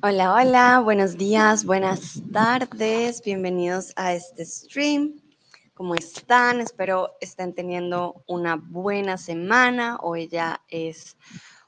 [0.00, 5.20] Hola, hola, buenos días, buenas tardes, bienvenidos a este stream.
[5.74, 6.60] ¿Cómo están?
[6.60, 9.98] Espero estén teniendo una buena semana.
[10.00, 11.16] Hoy ya es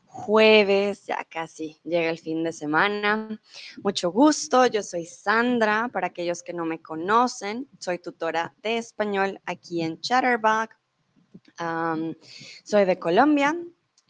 [0.05, 3.41] jueves, ya casi llega el fin de semana.
[3.83, 9.41] Mucho gusto, yo soy Sandra, para aquellos que no me conocen, soy tutora de español
[9.45, 10.77] aquí en Chatterbox.
[12.63, 13.57] soy de Colombia,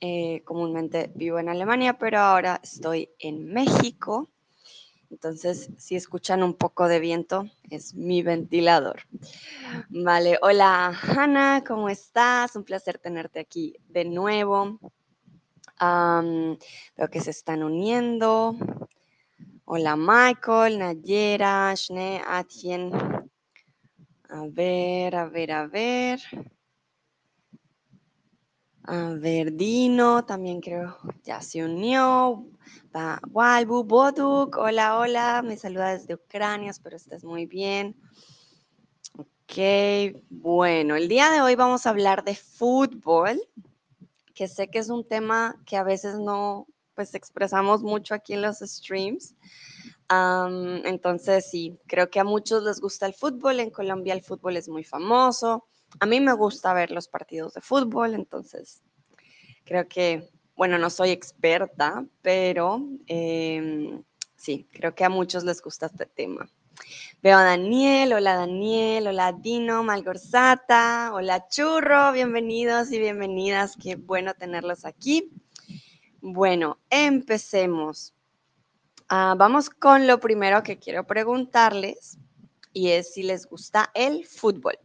[0.00, 4.30] eh, comúnmente vivo en Alemania, pero ahora estoy en México.
[5.10, 9.02] Entonces, si escuchan un poco de viento, es mi ventilador.
[9.88, 12.54] Vale, hola Hanna, ¿cómo estás?
[12.54, 14.78] Un placer tenerte aquí de nuevo.
[15.80, 18.56] veo que se están uniendo.
[19.64, 22.92] Hola Michael, Nayera, Shne, Atien.
[24.28, 26.20] A ver, a ver, a ver.
[28.84, 32.46] A ver, Dino también creo ya se unió.
[33.30, 37.94] Walbu, Boduk, hola, hola, me saluda desde Ucrania, espero estés muy bien.
[39.16, 43.40] Ok, bueno, el día de hoy vamos a hablar de fútbol,
[44.34, 48.42] que sé que es un tema que a veces no, pues expresamos mucho aquí en
[48.42, 49.34] los streams.
[50.08, 54.68] entonces, sí, creo que a muchos les gusta el fútbol, en Colombia el fútbol es
[54.68, 55.68] muy famoso.
[55.98, 58.82] A mí me gusta ver los partidos de fútbol, entonces
[59.64, 64.02] creo que, bueno, no soy experta, pero em,
[64.36, 66.48] sí, creo que a muchos les gusta este tema.
[67.22, 74.34] Veo a Daniel, hola Daniel, hola Dino, Malgorzata, hola Churro, bienvenidos y bienvenidas, qué bueno
[74.34, 75.30] tenerlos aquí.
[76.22, 78.14] Bueno, empecemos.
[79.08, 82.18] Ah, vamos con lo primero que quiero preguntarles
[82.72, 84.78] y es si les gusta el fútbol.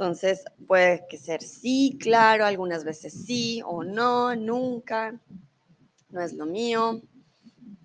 [0.00, 5.20] Entonces, puede que ser sí, claro, algunas veces sí o no, nunca,
[6.08, 7.02] no es lo mío.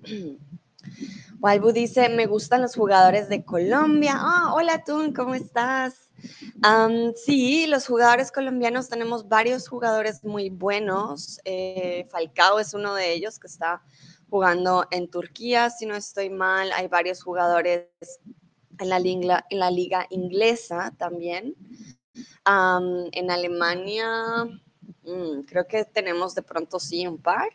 [1.41, 4.13] Walbu dice, me gustan los jugadores de Colombia.
[4.15, 6.07] Ah, hola Tun, ¿cómo estás?
[7.17, 11.41] sí, los jugadores colombianos tenemos varios jugadores muy buenos.
[11.43, 13.83] Eh, Falcao es uno de ellos que está
[14.29, 16.71] jugando en Turquía, si no estoy mal.
[16.71, 17.89] Hay varios jugadores
[18.79, 18.89] en
[19.27, 21.55] la, en la liga inglesa también
[22.45, 24.45] en Alemania,
[25.03, 27.49] mm, creo que tenemos de pronto sí un par.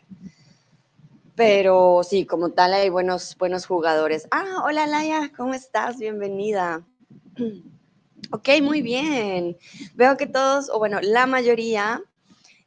[1.35, 4.27] Pero sí, como tal hay buenos, buenos jugadores.
[4.31, 5.97] Ah, hola Laia, ¿cómo estás?
[5.97, 6.85] Bienvenida.
[8.33, 9.57] Ok, muy bien.
[9.95, 12.01] Veo que todos, o bueno, la mayoría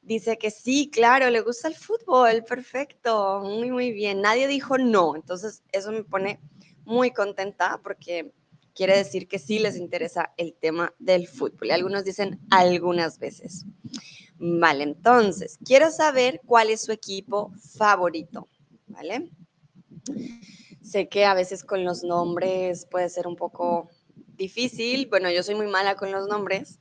[0.03, 2.45] dice que sí, claro, le gusta el fútbol.
[2.45, 4.21] Perfecto, muy, muy bien.
[4.21, 5.15] Nadie dijo no.
[5.17, 6.41] Entonces, eso me pone
[6.85, 8.33] muy contenta porque
[8.75, 11.69] quiere decir que sí les interesa el tema del fútbol.
[11.69, 13.65] Y algunos dicen algunas veces.
[14.37, 18.49] Vale, entonces, quiero saber cuál es su equipo favorito,
[18.87, 19.31] ¿vale?
[20.83, 23.89] Sé que a veces con los nombres puede ser un poco
[24.37, 25.07] difícil.
[25.09, 26.81] Bueno, yo soy muy mala con los nombres,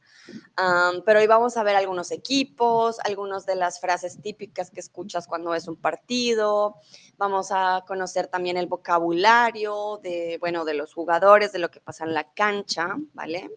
[1.06, 5.52] pero hoy vamos a ver algunos equipos, algunas de las frases típicas que escuchas cuando
[5.52, 6.76] ves un partido.
[7.18, 12.06] Vamos a conocer también el vocabulario de, bueno, de los jugadores, de lo que pasa
[12.06, 13.52] en la cancha, ¿vale?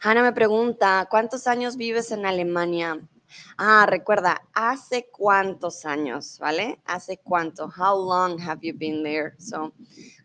[0.00, 3.00] Hanna me pregunta, ¿cuántos años vives en Alemania?
[3.56, 6.38] Ah, recuerda, ¿hace cuántos años?
[6.38, 6.80] ¿Vale?
[6.84, 7.66] ¿Hace cuánto?
[7.66, 9.34] How long have you been there?
[9.38, 9.72] So,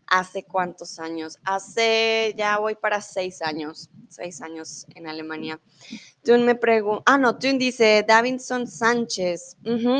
[0.06, 1.38] ¿hace cuántos años?
[1.44, 5.60] Hace, ya voy para seis años, seis años en Alemania.
[6.22, 9.56] Tun me pregunta, ah, no, Tun dice Davinson Sánchez.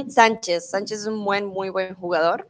[0.08, 2.48] Sánchez, Sánchez es un buen, muy buen jugador.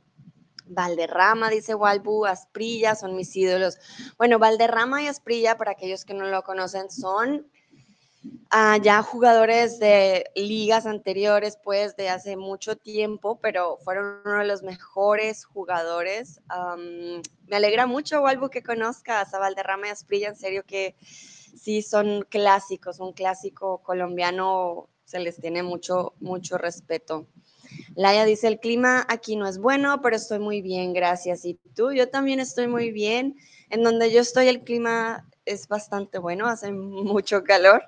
[0.66, 3.78] Valderrama, dice Walbu, Asprilla, son mis ídolos.
[4.16, 7.46] Bueno, Valderrama y Asprilla, para aquellos que no lo conocen, son
[8.50, 14.46] Ah, ya jugadores de ligas anteriores, pues de hace mucho tiempo, pero fueron uno de
[14.46, 16.40] los mejores jugadores.
[17.48, 22.22] me alegra mucho, Walbu, que conozcas a Valderrama y Asprilla, en serio que sí son
[22.28, 27.26] clásicos, un clásico colombiano se les tiene mucho, mucho respeto.
[27.96, 31.44] Laia dice, el clima aquí no es bueno, pero estoy muy bien, gracias.
[31.44, 31.92] ¿Y tú?
[31.92, 33.36] Yo también estoy muy bien.
[33.70, 37.82] En donde yo estoy el clima es bastante bueno, hace mucho calor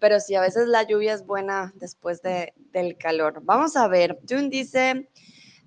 [0.00, 3.40] pero sí, a veces la lluvia es buena después de, del calor.
[3.42, 5.08] Vamos a ver, Tun dice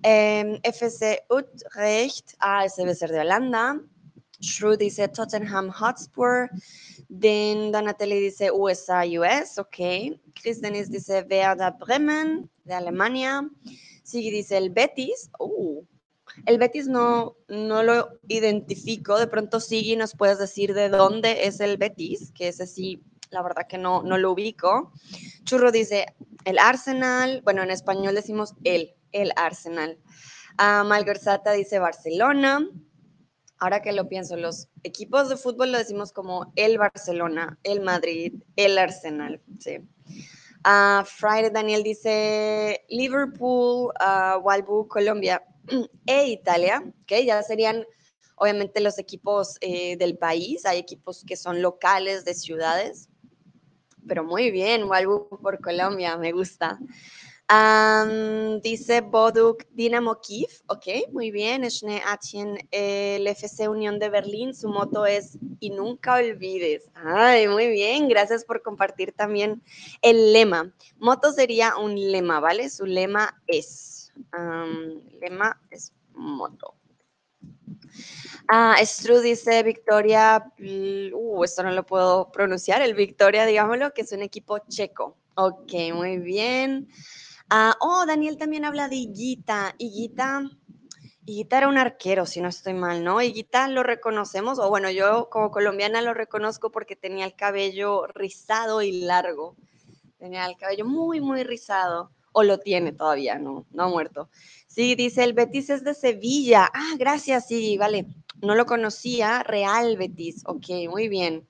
[0.02, 3.80] em, FC Utrecht, ah, ese debe ser de Holanda.
[4.40, 6.48] Shrew dice Tottenham Hotspur.
[7.08, 10.18] Den Donatelli dice USA, US, ok.
[10.34, 13.48] Chris Dennis dice Werder Bremen, de Alemania.
[14.02, 15.30] Sigui dice el Betis.
[15.38, 15.84] Uh,
[16.46, 19.18] el Betis no, no lo identifico.
[19.18, 23.02] De pronto, Sigui, nos puedes decir de dónde es el Betis, que ese sí
[23.32, 24.92] la verdad que no, no lo ubico.
[25.44, 26.06] Churro dice
[26.44, 29.98] el Arsenal, bueno, en español decimos el, el Arsenal.
[30.58, 32.68] Uh, Malgorzata dice Barcelona.
[33.58, 38.34] Ahora que lo pienso, los equipos de fútbol lo decimos como el Barcelona, el Madrid,
[38.56, 39.40] el Arsenal.
[39.60, 39.78] Sí.
[40.64, 45.42] Uh, Friday Daniel dice Liverpool, uh, Walbu, Colombia
[46.06, 47.84] e Italia, que ya serían
[48.36, 50.66] obviamente los equipos eh, del país.
[50.66, 53.08] Hay equipos que son locales de ciudades,
[54.06, 56.78] pero muy bien, Walbu por Colombia, me gusta
[58.62, 61.64] dice Boduk Dinamo Kiev, ok, muy bien.
[61.64, 66.88] Eshne Atien, el FC Unión de Berlín, su moto es y nunca olvides.
[66.94, 69.62] Ay, muy bien, gracias por compartir también
[70.00, 70.72] el lema.
[70.98, 72.70] Moto sería un lema, ¿vale?
[72.70, 74.12] Su lema es,
[75.20, 76.74] lema es moto.
[78.48, 80.52] Ah, Stru dice Victoria,
[81.14, 85.16] uh, esto no lo puedo pronunciar, el Victoria, digámoslo, que es un equipo checo.
[85.34, 86.88] Ok, muy bien.
[87.48, 89.74] Ah, oh, Daniel también habla de Higuita.
[89.78, 90.50] Higuita,
[91.50, 93.22] era un arquero, si no estoy mal, ¿no?
[93.22, 98.82] Higuita lo reconocemos, o bueno, yo como colombiana lo reconozco porque tenía el cabello rizado
[98.82, 99.56] y largo.
[100.18, 102.10] Tenía el cabello muy, muy rizado.
[102.32, 104.30] O lo tiene todavía, no, no ha muerto.
[104.74, 106.70] Sí, dice, el Betis es de Sevilla.
[106.72, 108.06] Ah, gracias, sí, vale.
[108.40, 110.44] No lo conocía, Real Betis.
[110.46, 111.46] Ok, muy bien.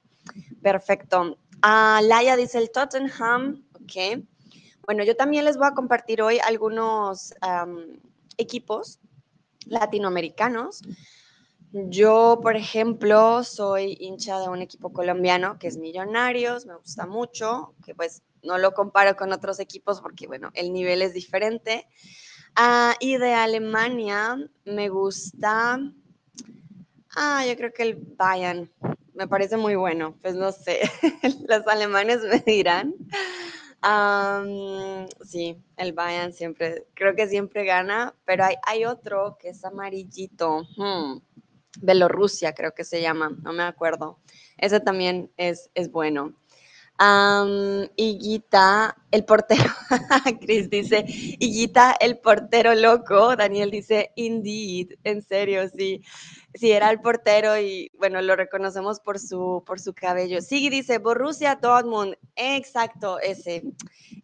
[0.60, 1.38] Perfecto.
[1.62, 3.64] Ah, Laia dice el Tottenham.
[3.74, 4.24] Ok.
[4.86, 7.32] Bueno, yo también les voy a compartir hoy algunos
[8.38, 8.98] equipos
[9.66, 10.82] latinoamericanos.
[11.70, 17.72] Yo, por ejemplo, soy hincha de un equipo colombiano que es Millonarios, me gusta mucho,
[17.86, 21.86] que pues no lo comparo con otros equipos porque, bueno, el nivel es diferente.
[22.54, 25.80] Ah, y de Alemania me gusta,
[27.16, 28.70] ah, yo creo que el Bayern,
[29.14, 30.80] me parece muy bueno, pues no sé,
[31.48, 32.94] los alemanes me dirán
[35.24, 40.62] sí, el Bayern siempre, creo que siempre gana, pero hay, hay otro que es amarillito.
[40.76, 41.18] Hmm,
[41.80, 44.18] Belorrusia creo que se llama, no me acuerdo.
[44.58, 46.34] Ese también es, es bueno.
[47.02, 49.64] Um, Higuita, el portero,
[50.40, 56.02] Chris dice, Higuita, el portero loco, Daniel dice, indeed, en serio, sí,
[56.54, 60.40] sí, era el portero y bueno, lo reconocemos por su, por su cabello.
[60.42, 63.64] Sí, dice, Borussia Dortmund, exacto, ese,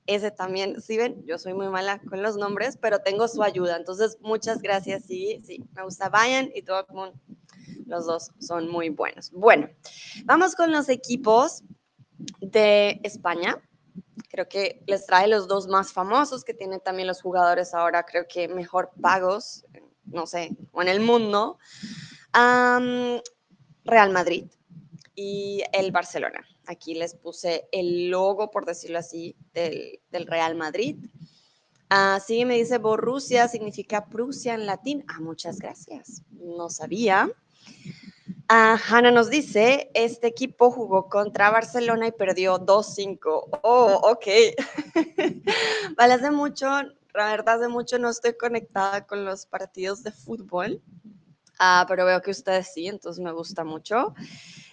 [0.06, 3.76] ese también, sí ven, yo soy muy mala con los nombres, pero tengo su ayuda,
[3.76, 7.12] entonces muchas gracias, sí, sí, me gusta Bayern y Dortmund,
[7.86, 9.32] los dos son muy buenos.
[9.32, 9.69] Bueno,
[10.26, 11.64] vamos con los equipos
[12.41, 13.61] de España.
[14.31, 18.26] Creo que les trae los dos más famosos que tienen también los jugadores ahora, creo
[18.29, 19.65] que mejor pagos,
[20.05, 21.59] no sé, o en el mundo.
[23.85, 24.47] Real Madrid
[25.15, 26.47] y el Barcelona.
[26.67, 30.97] Aquí les puse el logo, por decirlo así, del, Real Madrid.
[31.88, 35.05] Así me dice Borussia, significa Prusia en latín.
[35.09, 36.23] Ah, muchas gracias.
[36.31, 37.31] No sabía.
[38.50, 43.61] Ah, Hanna nos dice, este equipo jugó contra Barcelona y perdió 2-5.
[43.62, 44.27] Oh, ok.
[45.99, 46.67] vale, hace mucho,
[47.12, 50.81] la verdad, hace mucho no estoy conectada con los partidos de fútbol,
[51.59, 54.15] ah, pero veo que ustedes sí, entonces me gusta mucho.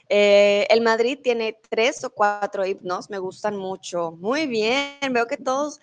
[0.08, 4.14] Eh, el Madrid tiene tres o cuatro himnos, me gustan mucho.
[4.14, 5.82] Muy bien, veo que todos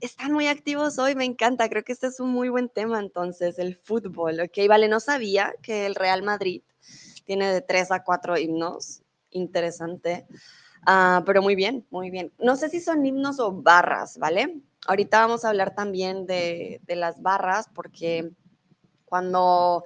[0.00, 1.68] están muy activos hoy, me encanta.
[1.68, 4.40] Creo que este es un muy buen tema entonces, el fútbol.
[4.40, 6.62] Ok, vale, no sabía que el Real Madrid
[7.24, 10.26] tiene de tres a cuatro himnos, interesante.
[10.86, 12.32] Ah, pero muy bien, muy bien.
[12.38, 14.60] No sé si son himnos o barras, ¿vale?
[14.86, 18.30] Ahorita vamos a hablar también de, de las barras porque
[19.04, 19.84] cuando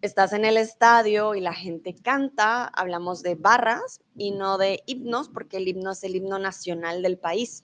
[0.00, 5.28] estás en el estadio y la gente canta, hablamos de barras y no de himnos,
[5.28, 7.62] porque el himno es el himno nacional del país,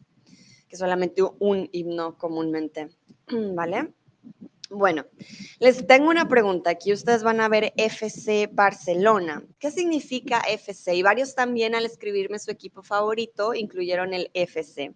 [0.69, 2.91] que es solamente un himno comúnmente,
[3.55, 3.93] ¿vale?
[4.71, 5.07] Bueno,
[5.61, 6.71] les tengo una pregunta.
[6.71, 9.43] Aquí ustedes van a ver FC Barcelona.
[9.59, 10.95] ¿Qué significa FC?
[10.95, 14.95] Y varios también al escribirme su equipo favorito incluyeron el FC.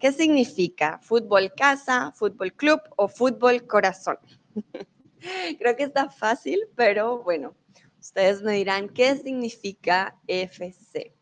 [0.00, 0.98] ¿Qué significa?
[1.02, 4.18] ¿Fútbol casa, fútbol club o fútbol corazón?
[5.58, 7.54] Creo que está fácil, pero bueno,
[8.00, 11.14] ustedes me dirán qué significa FC.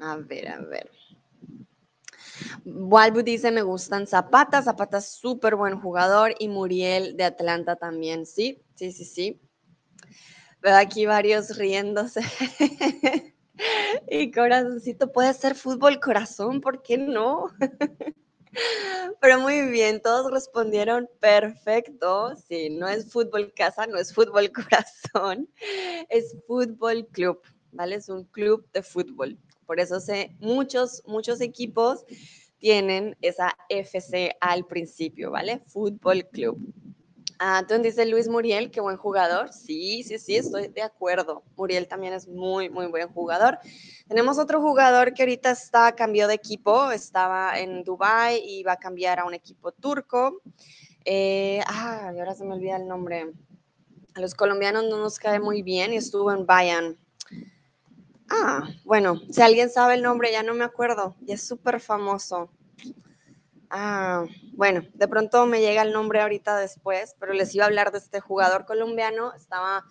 [0.00, 0.90] A ver, a ver.
[2.64, 8.62] Walbu dice, me gustan Zapata, Zapata súper buen jugador y Muriel de Atlanta también, sí,
[8.74, 9.40] sí, sí, sí.
[10.62, 12.20] Veo aquí varios riéndose.
[14.10, 17.46] y corazoncito, puede ser fútbol corazón, ¿por qué no?
[19.20, 22.34] Pero muy bien, todos respondieron perfecto.
[22.36, 25.48] Sí, no es fútbol casa, no es fútbol corazón,
[26.08, 27.40] es fútbol club,
[27.72, 27.96] ¿vale?
[27.96, 29.38] Es un club de fútbol.
[29.70, 32.04] Por eso sé muchos, muchos equipos
[32.58, 35.62] tienen esa FC al principio, ¿vale?
[35.68, 36.58] Fútbol Club.
[37.38, 39.52] Ah, entonces dice Luis Muriel, qué buen jugador.
[39.52, 41.44] Sí, sí, sí, estoy de acuerdo.
[41.56, 43.60] Muriel también es muy, muy buen jugador.
[44.08, 48.76] Tenemos otro jugador que ahorita está, cambió de equipo, estaba en Dubai y va a
[48.76, 50.42] cambiar a un equipo turco.
[51.04, 53.32] Eh, ah, ahora se me olvida el nombre.
[54.16, 56.98] A los colombianos no nos cae muy bien y estuvo en Bayern.
[58.30, 61.16] Ah, bueno, si alguien sabe el nombre, ya no me acuerdo.
[61.26, 62.48] Y es súper famoso.
[63.68, 67.90] Ah, bueno, de pronto me llega el nombre ahorita después, pero les iba a hablar
[67.90, 69.32] de este jugador colombiano.
[69.34, 69.84] Estaba,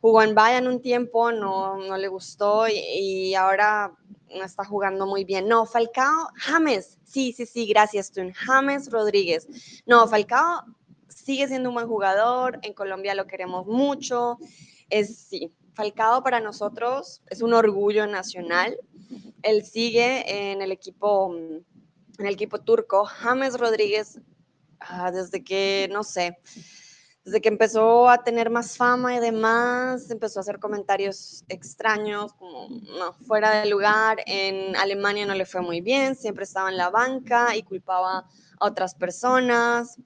[0.00, 3.92] jugó en Bayern un tiempo, no, no le gustó y, ahora
[4.36, 5.48] no está jugando muy bien.
[5.48, 8.32] No, Falcao, James, sí, sí, sí, gracias, Tun.
[8.32, 9.48] James Rodríguez.
[9.84, 10.64] No, Falcao
[11.08, 14.38] sigue siendo un buen jugador, en Colombia lo queremos mucho.
[14.88, 18.76] Es, sí, Falcao para nosotros es un orgullo nacional.
[19.42, 23.06] Él sigue en el equipo en el equipo turco.
[23.06, 24.20] James Rodríguez,
[24.80, 26.38] ah, desde que, no sé,
[27.24, 32.68] desde que empezó a tener más fama y demás, empezó a hacer comentarios extraños, como
[32.68, 34.18] no, fuera de lugar.
[34.26, 38.18] En Alemania no le fue muy bien, siempre estaba en la banca y culpaba
[38.58, 39.96] a otras personas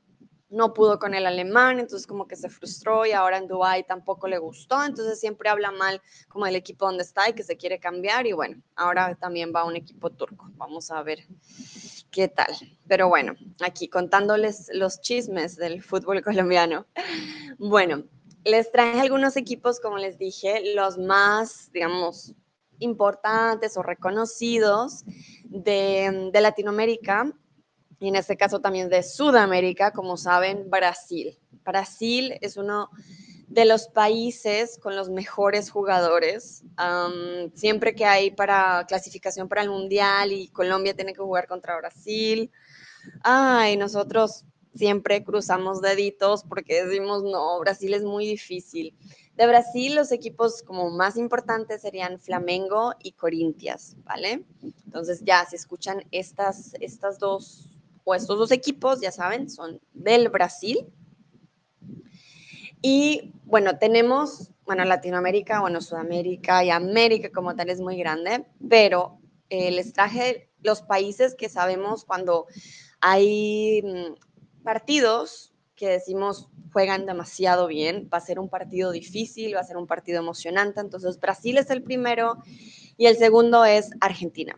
[0.54, 4.28] no pudo con el alemán, entonces como que se frustró y ahora en Dubai tampoco
[4.28, 7.80] le gustó, entonces siempre habla mal como del equipo donde está y que se quiere
[7.80, 10.48] cambiar y bueno, ahora también va un equipo turco.
[10.54, 11.18] Vamos a ver
[12.12, 12.54] qué tal.
[12.86, 16.86] Pero bueno, aquí contándoles los chismes del fútbol colombiano.
[17.56, 18.02] Bueno,
[18.44, 22.34] les traje algunos equipos, como les dije, los más, digamos,
[22.80, 25.04] importantes o reconocidos
[25.44, 27.32] de, de Latinoamérica
[28.00, 31.38] y en este caso también de Sudamérica, como saben, Brasil.
[31.64, 32.90] Brasil es uno
[33.48, 36.64] de los países con los mejores jugadores.
[37.54, 42.50] siempre que hay para clasificación para el Mundial y Colombia tiene que jugar contra Brasil,
[43.22, 48.94] ay, nosotros siempre cruzamos deditos porque decimos, no, Brasil es muy difícil.
[49.36, 54.44] De Brasil, los equipos como más importantes serían Flamengo y Corinthians, ¿vale?
[54.84, 57.68] Entonces ya, si escuchan estas, estas dos
[58.04, 60.86] o estos dos equipos, ya saben, son del Brasil.
[62.82, 69.18] Y bueno, tenemos, bueno, Latinoamérica, bueno, Sudamérica y América como tal es muy grande, pero
[69.48, 72.46] eh, les traje los países que sabemos cuando
[73.00, 79.60] hay mm, partidos que decimos juegan demasiado bien, va a ser un partido difícil, va
[79.60, 80.80] a ser un partido emocionante.
[80.80, 82.36] Entonces, Brasil es el primero
[82.96, 84.56] y el segundo es Argentina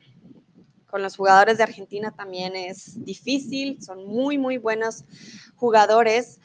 [0.86, 5.04] con los jugadores de Argentina también es difícil, son muy, muy buenos
[5.56, 6.40] jugadores.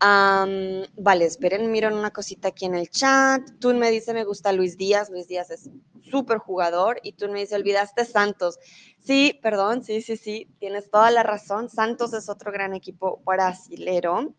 [0.00, 3.42] vale, esperen, miren una cosita aquí en el chat.
[3.60, 5.10] Tú me dice, me gusta Luis Díaz.
[5.10, 5.70] Luis Díaz es
[6.10, 7.00] súper jugador.
[7.02, 8.58] Y tú me dice, olvidaste Santos.
[8.98, 11.68] Sí, perdón, sí, sí, sí, tienes toda la razón.
[11.68, 14.34] Santos es otro gran equipo brasilero.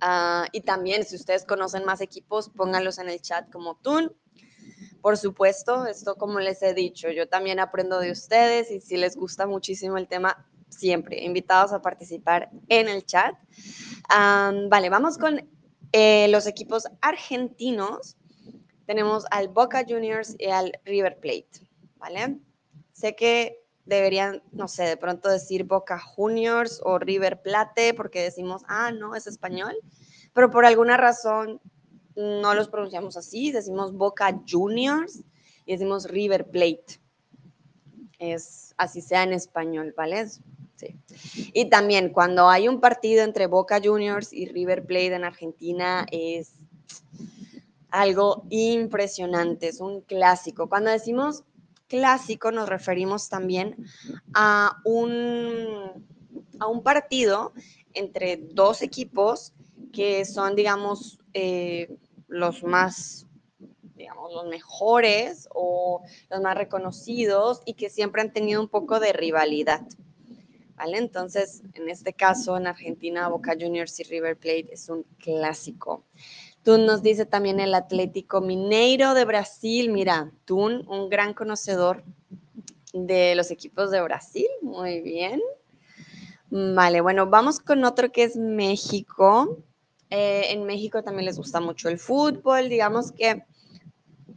[0.00, 4.14] Ah, y también, si ustedes conocen más equipos, pónganlos en el chat como Tun.
[5.06, 9.14] Por supuesto, esto como les he dicho, yo también aprendo de ustedes y si les
[9.14, 13.36] gusta muchísimo el tema, siempre invitados a participar en el chat.
[14.10, 15.48] vale, vamos con
[15.92, 18.16] eh, los equipos argentinos.
[18.84, 22.40] Tenemos al Boca Juniors y al River Plate, ¿vale?
[22.92, 28.62] Sé que deberían, no sé, de pronto decir Boca Juniors o River Plate porque decimos,
[28.66, 29.76] ah, no, es español,
[30.32, 31.60] pero por alguna razón
[32.16, 35.22] no los pronunciamos así, decimos Boca Juniors
[35.64, 37.00] y decimos River Plate.
[38.18, 40.26] Es así sea en español, ¿vale?
[40.76, 40.96] Sí.
[41.52, 46.52] Y también cuando hay un partido entre Boca Juniors y River Plate en Argentina es
[47.90, 50.68] algo impresionante, es un clásico.
[50.68, 51.44] Cuando decimos
[51.88, 53.76] clásico nos referimos también
[54.34, 56.04] a un,
[56.58, 57.52] a un partido
[57.94, 59.52] entre dos equipos
[59.92, 61.96] que son, digamos, eh,
[62.28, 63.26] los más,
[63.94, 69.12] digamos, los mejores o los más reconocidos y que siempre han tenido un poco de
[69.12, 69.82] rivalidad.
[70.76, 70.98] ¿Vale?
[70.98, 76.04] Entonces, en este caso, en Argentina, Boca Juniors y River Plate es un clásico.
[76.62, 79.90] Tun nos dice también el Atlético Mineiro de Brasil.
[79.90, 82.04] Mira, Tun, un gran conocedor
[82.92, 84.48] de los equipos de Brasil.
[84.60, 85.40] Muy bien.
[86.50, 89.58] Vale, bueno, vamos con otro que es México.
[90.10, 93.44] Eh, en México también les gusta mucho el fútbol, digamos que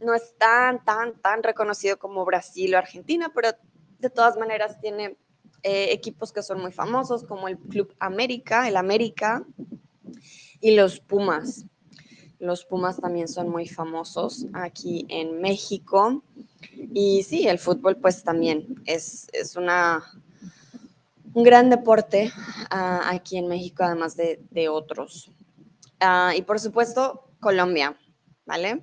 [0.00, 3.50] no es tan, tan, tan reconocido como Brasil o Argentina, pero
[3.98, 5.16] de todas maneras tiene
[5.62, 9.44] eh, equipos que son muy famosos, como el Club América, el América
[10.60, 11.66] y los Pumas.
[12.38, 16.22] Los Pumas también son muy famosos aquí en México.
[16.94, 20.02] Y sí, el fútbol pues también es, es una
[21.32, 22.32] un gran deporte
[22.70, 25.30] ah, aquí en México, además de, otros.
[26.00, 27.96] Ah, y por supuesto, Colombia,
[28.46, 28.82] ¿vale?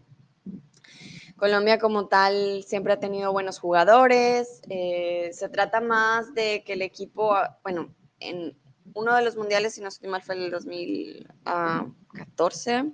[1.35, 4.61] Colombia como tal siempre ha tenido buenos jugadores.
[4.69, 8.55] Eh, se trata más de que el equipo, ah, bueno, en
[8.93, 12.91] uno de los mundiales, si no estoy mal, fue el 2014.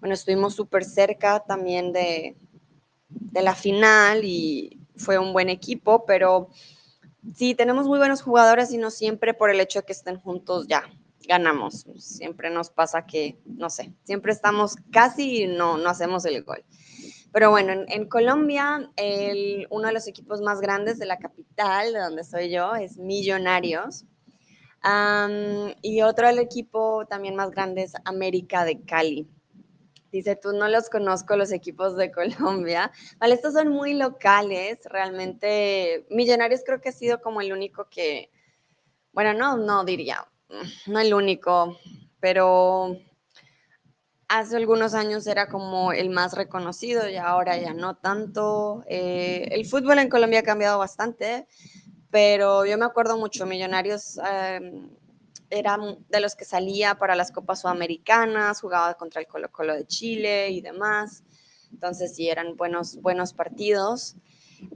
[0.00, 2.36] Bueno, estuvimos súper cerca también de,
[3.08, 6.48] de la final y fue un buen equipo, pero
[7.34, 10.66] sí, tenemos muy buenos jugadores y no siempre por el hecho de que estén juntos
[10.66, 10.84] ya
[11.26, 11.86] ganamos.
[11.96, 16.64] Siempre nos pasa que, no sé, siempre estamos casi y no, no hacemos el gol.
[17.32, 22.00] Pero bueno, en, Colombia, el, uno de los equipos más grandes de la capital, de
[22.00, 24.04] donde soy yo, es Millonarios.
[25.82, 29.28] y otro del equipo también más grande es América de Cali.
[30.10, 32.90] Dice, tú no los conozco los equipos de Colombia.
[33.18, 36.06] Vale, estos son muy locales, realmente.
[36.10, 38.30] Millonarios creo que ha sido como el único que,
[39.12, 40.26] bueno, no, no diría,
[40.86, 41.78] no el único,
[42.20, 42.96] pero
[44.28, 48.84] hace algunos años era como el más reconocido y ahora ya no tanto.
[48.88, 51.48] Eh, el fútbol en Colombia ha cambiado bastante,
[52.10, 54.88] pero yo me acuerdo mucho, Millonarios em,
[55.50, 55.76] era
[56.08, 60.50] de los que salía para las Copas Sudamericanas, jugaba contra el Colo Colo de Chile
[60.50, 61.24] y demás.
[61.72, 64.16] Entonces sí, eran buenos, buenos partidos.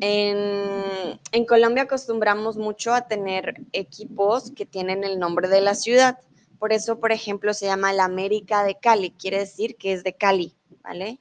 [0.00, 6.19] En, Colombia acostumbramos mucho a tener equipos que tienen el nombre de la ciudad.
[6.59, 10.14] Por eso, por ejemplo, se llama la América de Cali, quiere decir que es de
[10.14, 11.21] Cali, ¿vale?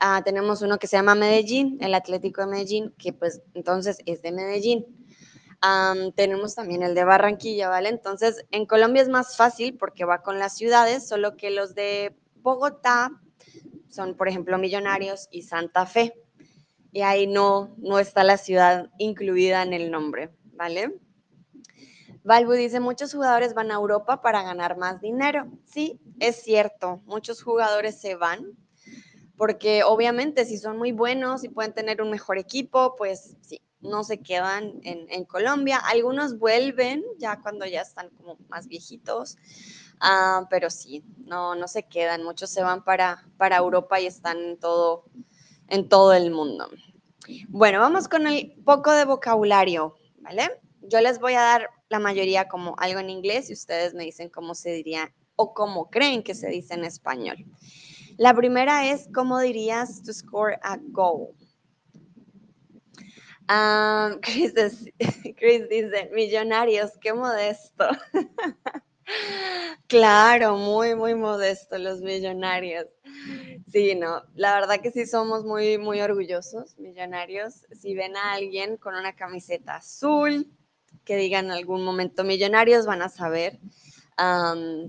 [0.00, 4.22] Ah, tenemos uno que se llama Medellín, el Atlético de Medellín, que pues entonces es
[4.22, 4.86] de Medellín
[6.16, 7.88] tenemos también el de Barranquilla, ¿vale?
[7.88, 12.16] Entonces, en Colombia es más fácil porque va con las ciudades, solo que los de
[12.42, 13.10] Bogotá
[13.88, 16.14] son, por ejemplo, Millonarios y Santa Fe.
[16.92, 20.94] Y ahí no, no está la ciudad incluida en el nombre, ¿vale?
[22.22, 25.50] Balbu dice, muchos jugadores van a Europa para ganar más dinero.
[25.64, 28.56] Sí, es cierto, muchos jugadores se van
[29.42, 34.04] porque obviamente si son muy buenos y pueden tener un mejor equipo, pues sí, no
[34.04, 35.78] se quedan en, Colombia.
[35.78, 39.36] Algunos vuelven ya cuando ya están como más viejitos,
[39.98, 42.22] ah, pero sí, no, no se quedan.
[42.22, 45.06] Muchos se van para, para Europa y están todo,
[45.72, 46.68] en todo el mundo.
[47.48, 50.60] Bueno, vamos con el poco de vocabulario, ¿vale?
[50.82, 54.28] Yo les voy a dar la mayoría como algo en inglés y ustedes me dicen
[54.28, 57.38] cómo se diría o cómo creen que se dice en español.
[58.18, 61.28] La primera es, ¿cómo dirías to score a goal?
[63.48, 67.86] Ah, Chris, dice, millonarios, qué modesto.
[69.86, 72.86] claro, muy, muy modesto los millonarios.
[73.70, 77.66] Sí, no, la verdad que sí somos muy, muy orgullosos, millonarios.
[77.80, 80.50] Si ven a alguien con una camiseta azul,
[81.04, 83.58] que diga en algún momento millonarios, van a saber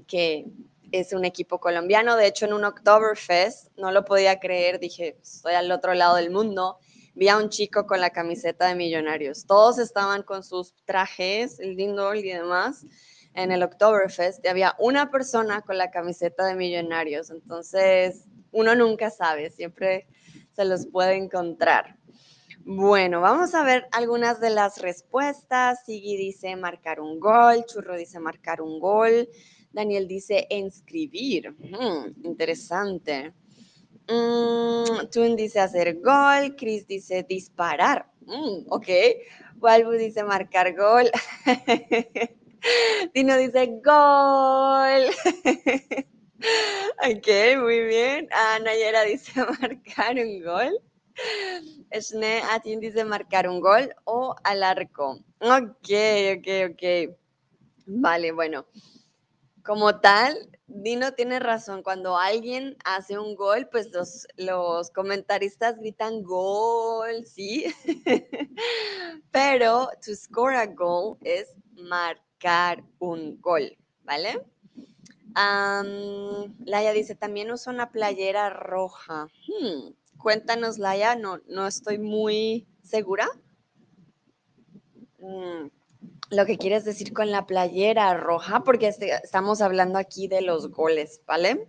[0.07, 0.45] que
[0.91, 2.15] es un equipo colombiano.
[2.15, 6.29] De hecho, en un Oktoberfest, no lo podía creer, dije, estoy al otro lado del
[6.29, 6.77] mundo
[7.15, 9.45] vi a un chico con la camiseta de Millonarios.
[9.45, 12.85] Todos estaban con sus trajes, el dindol y demás,
[13.33, 17.29] en el Oktoberfest y había una persona con la camiseta de Millonarios.
[17.29, 20.07] Entonces, uno nunca sabe, siempre
[20.55, 21.97] se los puede encontrar.
[22.65, 25.83] Bueno, vamos a ver algunas de las respuestas.
[25.85, 29.27] Sigui dice marcar un gol, Churro dice marcar un gol,
[29.71, 31.51] Daniel dice inscribir.
[31.51, 33.33] Hmm, interesante.
[34.07, 38.09] Mm, Tun dice hacer gol, Chris dice disparar.
[38.21, 38.87] Mm, ok.
[39.59, 41.09] Walbu dice marcar gol.
[43.13, 45.03] Dino dice gol.
[47.03, 47.27] ok,
[47.59, 48.27] muy bien.
[48.31, 50.79] Ah, Nayera dice marcar un gol.
[51.91, 55.19] Shne Atin dice marcar un gol o al arco.
[55.39, 55.89] Ok,
[56.37, 57.15] ok, ok.
[57.85, 58.65] Vale, bueno.
[59.63, 66.21] Como tal, Dino tiene razón, cuando alguien hace un gol, pues los, los comentaristas gritan
[66.21, 67.73] gol, ¿sí?
[69.31, 72.32] Pero to score a goal es marcar
[72.99, 74.41] un gol, ¿vale?
[76.65, 79.27] Laia dice, también usa una playera roja.
[79.47, 83.29] Hmm, cuéntanos, Laia, no, no estoy muy segura.
[85.19, 85.67] Mm,
[86.29, 90.69] lo que quieres decir con la playera roja, porque este, estamos hablando aquí de los
[90.69, 91.67] goles, ¿vale?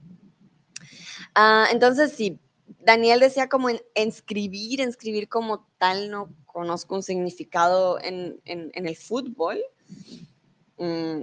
[1.35, 2.39] Ah, entonces, sí,
[2.81, 9.59] Daniel decía como en, inscribir como tal, no conozco un significado en, el fútbol.
[10.79, 11.23] Mm,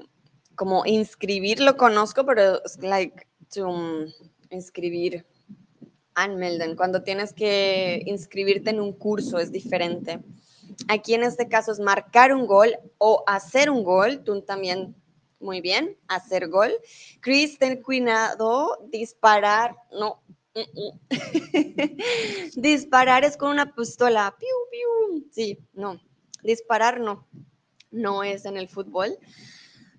[0.56, 4.06] como inscribir lo conozco, pero es like to um,
[4.50, 5.26] inscribir
[6.16, 6.76] anmelden.
[6.76, 10.20] Cuando tienes que inscribirte en un curso es diferente.
[10.88, 14.24] aquí en este caso es marcar un gol o hacer un gol.
[14.24, 14.96] Tú también,
[15.40, 16.72] muy bien, hacer gol.
[17.22, 20.22] Chris, ten cuidado, disparar, no.
[22.56, 24.36] disparar es con una pistola.
[24.38, 25.26] Piu, piu.
[25.32, 26.00] Sí, no.
[26.44, 27.28] Disparar no.
[27.92, 29.18] No es en el fútbol.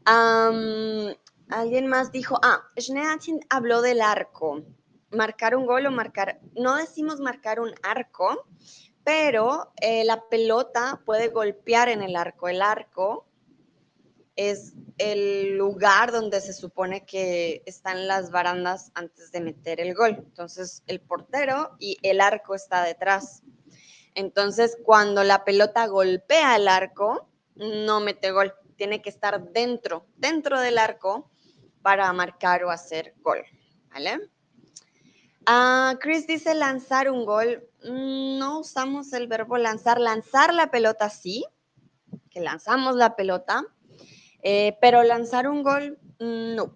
[0.04, 4.62] alguien más dijo, ah, Schneatin habló del arco.
[5.10, 8.46] Marcar un gol o marcar, no decimos marcar un arco,
[9.04, 12.48] pero eh, la pelota puede golpear en el arco.
[12.48, 13.26] El arco
[14.36, 20.16] es el lugar donde se supone que están las barandas antes de meter el gol.
[20.18, 23.42] Entonces, el portero y el arco está detrás.
[24.14, 28.52] Entonces, cuando la pelota golpea el arco, no mete gol.
[28.76, 31.30] Tiene que estar dentro, dentro del arco
[31.82, 33.38] para marcar o hacer gol.
[33.92, 34.30] ¿Vale?
[35.46, 37.68] Ah, Chris dice lanzar un gol.
[37.84, 40.00] Mm, no usamos el verbo lanzar.
[40.00, 41.44] Lanzar la pelota sí,
[42.30, 43.64] que lanzamos la pelota,
[44.42, 46.74] eh, pero lanzar un gol mm, no,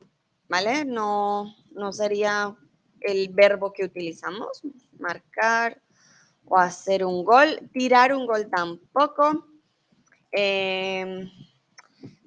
[0.49, 0.85] ¿vale?
[0.85, 2.57] No, no sería
[3.01, 4.63] el verbo que utilizamos.
[4.99, 5.81] Marcar
[6.45, 7.71] o hacer un gol.
[7.73, 9.47] Tirar un gol tampoco.
[10.33, 11.31] Em,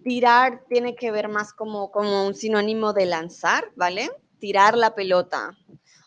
[0.04, 4.10] tirar tiene que ver más como, como un sinónimo de lanzar, ¿vale?
[4.40, 5.58] Tirar la pelota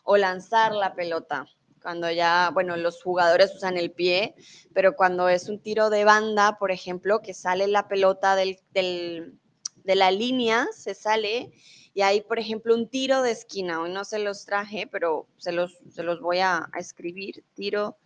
[0.05, 1.47] o lanzar la pelota.
[1.83, 4.35] Cuando ya, bueno, los jugadores usan el pie,
[4.73, 9.95] pero cuando es un tiro de banda, por ejemplo, que sale la pelota del, de
[9.97, 11.53] la línea, se sale
[11.95, 13.83] y hay, por ejemplo, un tiro de esquina.
[13.83, 17.45] Hoy no se los traje, pero se los, se los voy a, escribir.
[17.55, 17.97] Tiro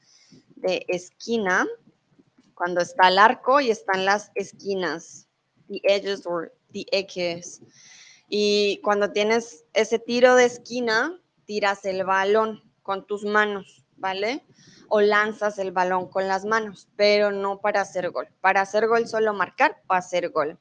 [0.56, 1.66] de esquina,
[2.56, 5.28] cuando está el arco y están las esquinas,
[5.68, 7.62] the edges or the edges.
[8.28, 14.44] Y cuando tienes ese tiro de esquina, tiras el balón con tus manos, ¿vale?
[14.88, 18.28] O lanzas el balón con las manos, pero no para hacer gol.
[18.40, 20.58] Para hacer gol solo marcar o hacer gol.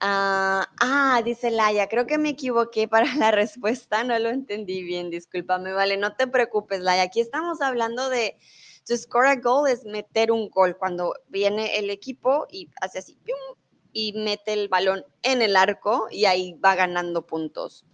[0.00, 5.10] Ah, ah, dice Laia, creo que me equivoqué para la respuesta, no lo entendí bien,
[5.10, 7.02] discúlpame, vale, no te preocupes, Laia.
[7.02, 8.36] Aquí estamos hablando de
[8.86, 13.18] to score a goal es meter un gol cuando viene el equipo y hace así
[13.92, 17.84] y mete el balón en el arco y ahí va ganando puntos.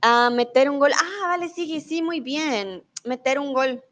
[0.00, 0.92] A meter un gol.
[0.94, 2.84] Ah, vale, sigue, sí, muy bien.
[3.04, 3.84] Meter un gol.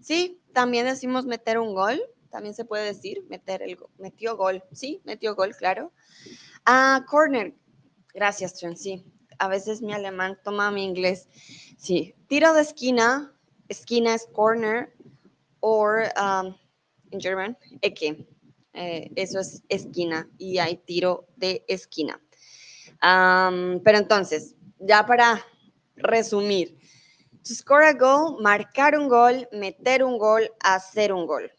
[0.00, 2.00] Sí, también decimos meter un gol.
[2.30, 4.62] También se puede decir meter el metió gol.
[4.72, 5.92] Sí, metió gol, claro.
[6.64, 7.54] Ah, corner.
[8.14, 8.76] Gracias, Tren.
[8.76, 9.04] Sí,
[9.38, 11.28] a veces mi alemán toma mi inglés.
[11.76, 13.34] Sí, tiro de esquina.
[13.68, 14.94] Esquina es corner.
[15.60, 16.54] O um,
[17.10, 18.26] en German, Ecke.
[18.74, 22.20] Eh, eso es esquina y hay tiro de esquina.
[23.00, 25.44] pero entonces, ya para
[25.96, 26.78] resumir,
[27.42, 31.50] to score a goal, marcar un gol, meter un gol, hacer un gol,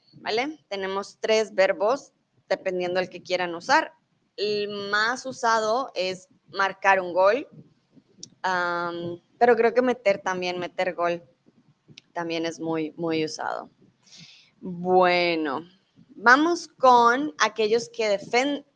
[0.68, 2.12] Tenemos tres verbos
[2.48, 3.94] dependiendo del que quieran usar.
[4.36, 7.48] El más usado es marcar un gol,
[8.42, 11.24] pero creo que meter también, meter gol
[12.14, 13.70] también es muy, muy usado.
[14.62, 15.62] Bueno,
[16.10, 18.20] vamos con aquellos que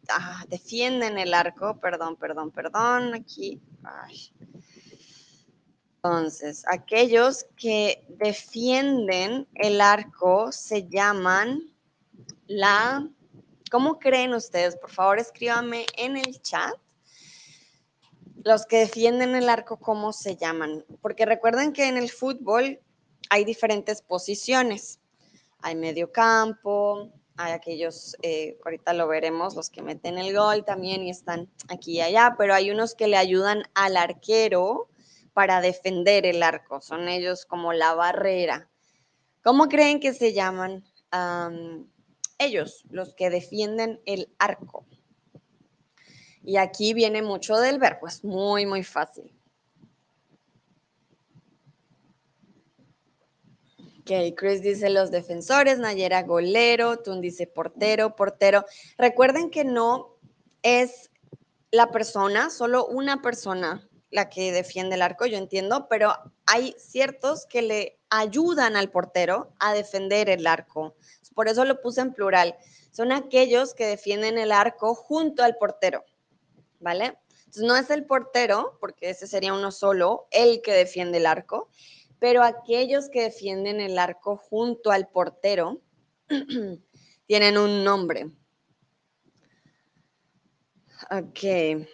[0.10, 3.62] ah, defienden el arco, perdón, perdón, perdón, aquí.
[6.06, 11.62] Entonces, aquellos que defienden el arco se llaman
[12.46, 13.08] la...
[13.72, 14.76] ¿Cómo creen ustedes?
[14.76, 16.74] Por favor, escríbanme en el chat.
[18.44, 20.84] Los que defienden el arco, ¿cómo se llaman?
[21.02, 22.82] Porque recuerden que en el fútbol
[23.30, 25.00] hay diferentes posiciones.
[25.62, 31.04] Hay medio campo, hay aquellos, eh, ahorita lo veremos, los que meten el gol también
[31.04, 34.90] y están aquí y allá, pero hay unos que le ayudan al arquero
[35.34, 38.70] para defender el arco, son ellos como la barrera.
[39.44, 40.86] ¿Cómo creen que se llaman
[42.38, 44.86] ellos, los que defienden el arco?
[46.44, 49.34] Y aquí viene mucho del verbo, es muy, muy fácil.
[54.02, 58.66] Ok, Chris dice los defensores, Nayera golero, Tun dice portero, portero.
[58.98, 60.18] Recuerden que no
[60.62, 61.10] es
[61.72, 66.14] la persona, solo una persona la que defiende el arco, yo entiendo, pero
[66.46, 70.96] hay ciertos que le ayudan al portero a defender el arco.
[71.34, 72.56] Por eso lo puse en plural.
[72.92, 76.06] Son aquellos que defienden el arco junto al portero,
[76.80, 77.18] ¿vale?
[77.40, 81.70] Entonces no es el portero, porque ese sería uno solo, el que defiende el arco,
[82.20, 85.82] pero aquellos que defienden el arco junto al portero
[87.26, 88.30] tienen un nombre.
[91.10, 91.88] Ok.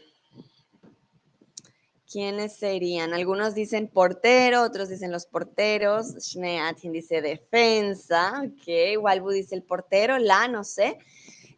[2.11, 3.13] ¿Quiénes serían?
[3.13, 6.15] Algunos dicen portero, otros dicen los porteros.
[6.19, 8.41] Schneatin dice defensa.
[8.43, 10.97] Ok, Walbu dice el portero, la, no sé.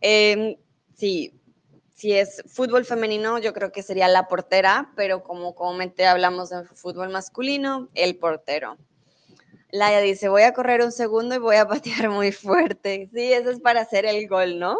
[0.02, 0.58] Em,
[0.94, 1.40] sí,
[1.94, 6.66] si es fútbol femenino, yo creo que sería la portera, pero como comúnmente hablamos de
[6.66, 8.78] fútbol masculino, el portero.
[9.72, 13.10] Laia dice, voy a correr un segundo y voy a patear muy fuerte.
[13.14, 14.80] Sí, eso es para hacer el gol, ¿no?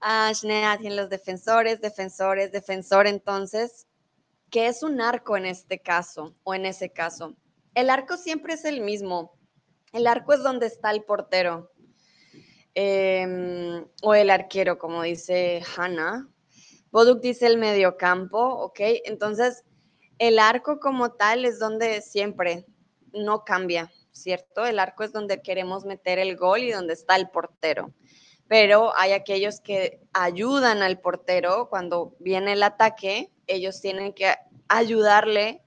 [0.00, 0.32] Ah,
[0.82, 3.86] los defensores, defensores, defensor, entonces,
[4.50, 7.36] ¿qué es un arco en este caso o en ese caso?
[7.74, 9.38] El arco siempre es el mismo.
[9.92, 11.70] El arco es donde está el portero.
[12.74, 16.28] Em, o el arquero, como dice Hannah.
[16.90, 18.80] Boduk dice el mediocampo, ¿ok?
[19.04, 19.64] Entonces,
[20.18, 22.66] el arco como tal es donde siempre
[23.12, 24.66] no cambia, ¿cierto?
[24.66, 27.92] El arco es donde queremos meter el gol y donde está el portero.
[28.50, 34.34] Pero hay aquellos que ayudan al portero cuando viene el ataque, ellos tienen que
[34.66, 35.62] ayudarle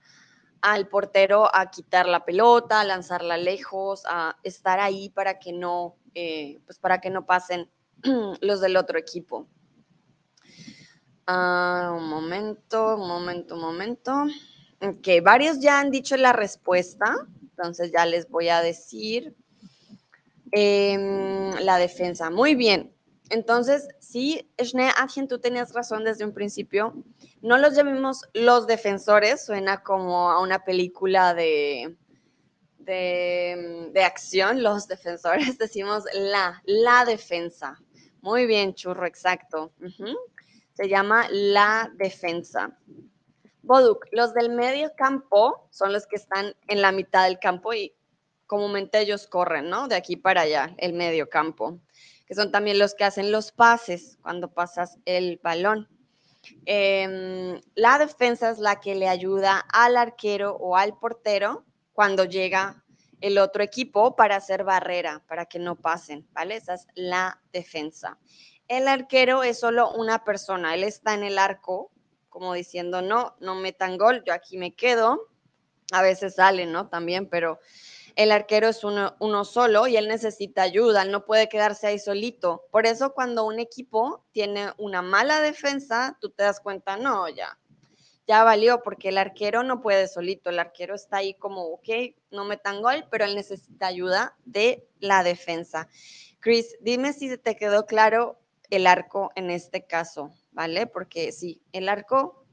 [0.60, 5.96] al portero a quitar la pelota, a lanzarla lejos, a estar ahí para que no,
[6.14, 7.72] eh, pues para que no pasen
[8.42, 9.48] los del otro equipo.
[11.26, 14.26] Ah, un momento, un momento, un momento.
[14.82, 19.34] Ok, varios ya han dicho la respuesta, entonces ya les voy a decir
[20.56, 22.30] em, la defensa.
[22.30, 22.94] Muy bien.
[23.30, 24.92] Entonces, sí, Schnee
[25.28, 26.94] tú tenías razón desde un principio.
[27.42, 31.98] No los llamemos los defensores, suena como a una película de,
[32.78, 37.82] de, acción, los defensores, decimos la, la defensa.
[38.22, 39.74] Muy bien, churro, exacto.
[40.74, 42.78] Se llama la defensa.
[43.64, 47.96] Boduk, los del medio campo son los que están en la mitad del campo y
[48.48, 49.88] comúnmente ellos corren, ¿no?
[49.88, 51.80] De aquí para allá, el medio campo,
[52.26, 55.88] que son también los que hacen los pases cuando pasas el balón.
[56.66, 62.84] Em, la defensa es la que le ayuda al arquero o al portero cuando llega
[63.22, 66.58] el otro equipo para hacer barrera, para que no pasen, ¿vale?
[66.58, 68.20] Esa es la defensa.
[68.68, 71.92] El arquero es solo una persona, él está en el arco,
[72.28, 75.30] como diciendo, no, no metan gol, yo aquí me quedo.
[75.92, 76.90] A veces sale, ¿no?
[76.90, 77.60] También, pero
[78.16, 82.66] el arquero es uno, solo y él necesita ayuda, él no puede quedarse ahí solito.
[82.72, 87.60] Por eso cuando un equipo tiene una mala defensa, tú te das cuenta, no, ya,
[88.28, 91.90] ya valió, porque el arquero no puede solito, el arquero está ahí como, ok,
[92.32, 95.90] no metan gol, pero él necesita ayuda de la defensa.
[96.40, 100.88] Chris, dime si te quedó claro el arco en este caso, ¿vale?
[100.88, 102.46] Porque sí, el arco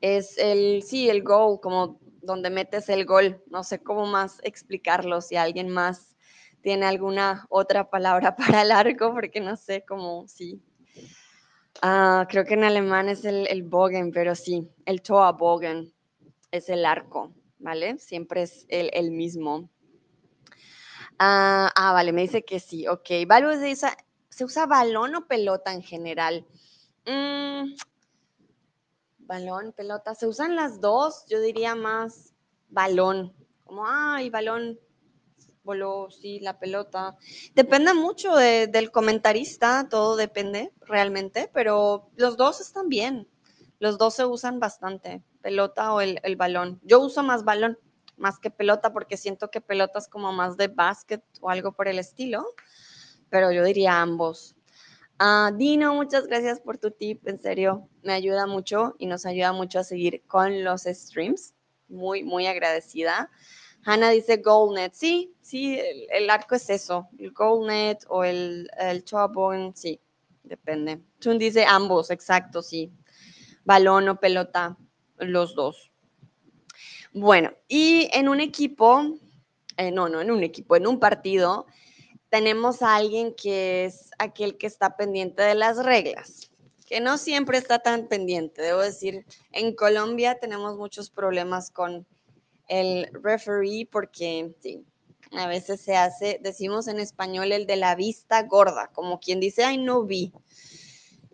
[0.00, 3.42] es el, sí, el goal, como donde metes el gol.
[3.46, 6.14] No sé cómo más explicarlo, si alguien más
[6.60, 10.60] tiene alguna otra palabra para el arco, porque no sé cómo, sí.
[11.82, 15.02] Ah, creo que en alemán es el, el Bogen, pero sí, el
[15.38, 15.92] Bogen
[16.50, 17.98] es el arco, ¿vale?
[17.98, 19.68] Siempre es el, el mismo.
[21.18, 23.10] Ah, ah, vale, me dice que sí, ok.
[23.26, 23.88] Value dice,
[24.36, 26.44] ¿Se usa balón o pelota en general?
[27.06, 27.72] Mm,
[29.26, 30.14] balón, pelota.
[30.14, 31.24] Se usan las dos.
[31.28, 32.34] Yo diría más
[32.68, 33.34] balón.
[33.64, 34.78] Como, ay, balón,
[35.64, 37.16] voló, sí, la pelota.
[37.54, 43.28] Depende mucho del comentarista, todo depende realmente, pero los dos están bien.
[43.78, 46.80] Los dos se usan bastante, pelota o el, el balón.
[46.82, 47.78] Yo uso más balón,
[48.16, 51.88] más que pelota, porque siento que pelota es como más de básquet o algo por
[51.88, 52.54] el estilo
[53.30, 54.55] pero yo diría ambos.
[55.18, 59.52] Ah, Dino, muchas gracias por tu tip, en serio, me ayuda mucho y nos ayuda
[59.52, 61.54] mucho a seguir con los streams.
[61.88, 63.30] Muy, muy agradecida.
[63.86, 64.92] Hannah dice GoalNet.
[64.92, 69.04] Sí, sí, el, arco es eso, el GoalNet o el, el
[69.74, 70.00] sí,
[70.42, 71.00] depende.
[71.18, 72.92] Tun dice ambos, exacto, sí.
[73.64, 74.76] Balón o pelota,
[75.16, 75.90] los dos.
[77.14, 79.18] Bueno, y en un equipo,
[79.78, 81.66] eh, no, no, en un equipo, en un partido,
[82.30, 86.50] tenemos a alguien que es aquel que está pendiente de las reglas,
[86.86, 88.62] que no siempre está tan pendiente.
[88.62, 92.06] Debo decir, en Colombia tenemos muchos problemas con
[92.68, 94.84] el referee porque sí,
[95.32, 99.64] a veces se hace, decimos en español, el de la vista gorda, como quien dice,
[99.64, 100.32] ay, no vi.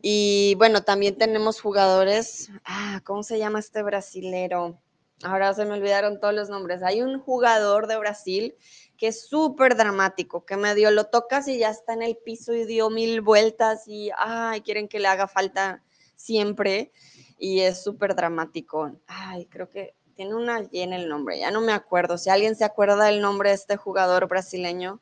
[0.02, 4.80] Y bueno, también tenemos jugadores, ah, ¿cómo se llama este brasilero?
[5.22, 6.82] Ahora se me olvidaron todos los nombres.
[6.82, 8.56] Hay un jugador de Brasil
[9.02, 12.66] que es súper dramático, que medio lo tocas y ya está en el piso y
[12.66, 15.82] dio mil vueltas y, ay, quieren que le haga falta
[16.14, 16.92] siempre
[17.36, 18.92] y es súper dramático.
[19.08, 22.16] Ay, creo que tiene una Y en el nombre, ya no me acuerdo.
[22.16, 25.00] Si alguien se acuerda del nombre de este jugador brasileño,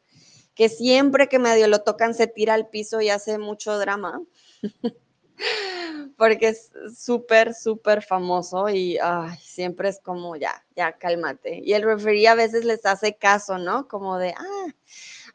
[0.55, 4.23] que siempre que medio lo tocan se tira al piso y hace mucho drama.
[6.17, 8.99] porque es súper, súper famoso y
[9.41, 11.61] siempre es como, ya, ya, cálmate.
[11.65, 13.89] Y el referee a veces les hace caso, ¿no?
[13.89, 14.67] Como de, ah,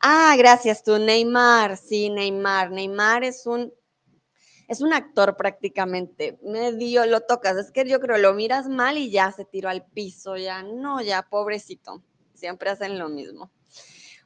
[0.02, 2.72] ah, gracias tú, Neymar, sí, Neymar.
[2.72, 3.74] Neymar es un,
[4.68, 9.12] es un actor prácticamente, medio lo tocas, es que yo creo, lo miras mal y
[9.12, 12.02] ya se tiró al piso, ya, no, ya, pobrecito,
[12.34, 13.52] siempre hacen lo mismo.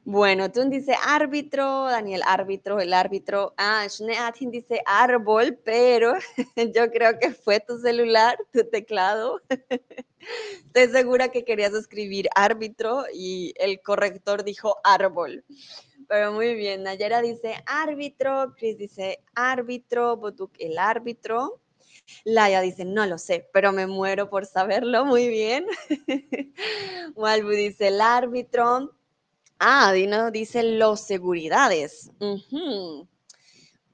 [0.04, 3.52] Bueno, tú dice árbitro, Daniel, árbitro, el árbitro.
[3.56, 6.14] Ah, Schneatin dice árbol, pero
[6.74, 9.40] yo creo que fue tu celular, tu teclado.
[10.66, 15.44] Estoy segura que querías escribir árbitro y el corrector dijo árbol.
[16.08, 21.60] Pero muy bien, Nayera dice árbitro, Chris dice árbitro, Botuk el árbitro.
[22.24, 25.04] Laia dice, no lo sé, pero me muero por saberlo.
[25.04, 25.66] Muy bien.
[27.14, 28.94] Walbu dice el árbitro.
[29.62, 32.10] Ah, Dino dice los seguridades.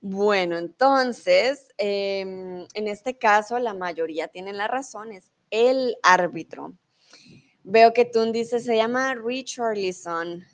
[0.00, 5.32] Bueno, entonces, em, en este caso, la mayoría tienen las razones.
[5.50, 6.74] El árbitro.
[7.64, 10.44] Veo que tú dices, se llama Richarlison.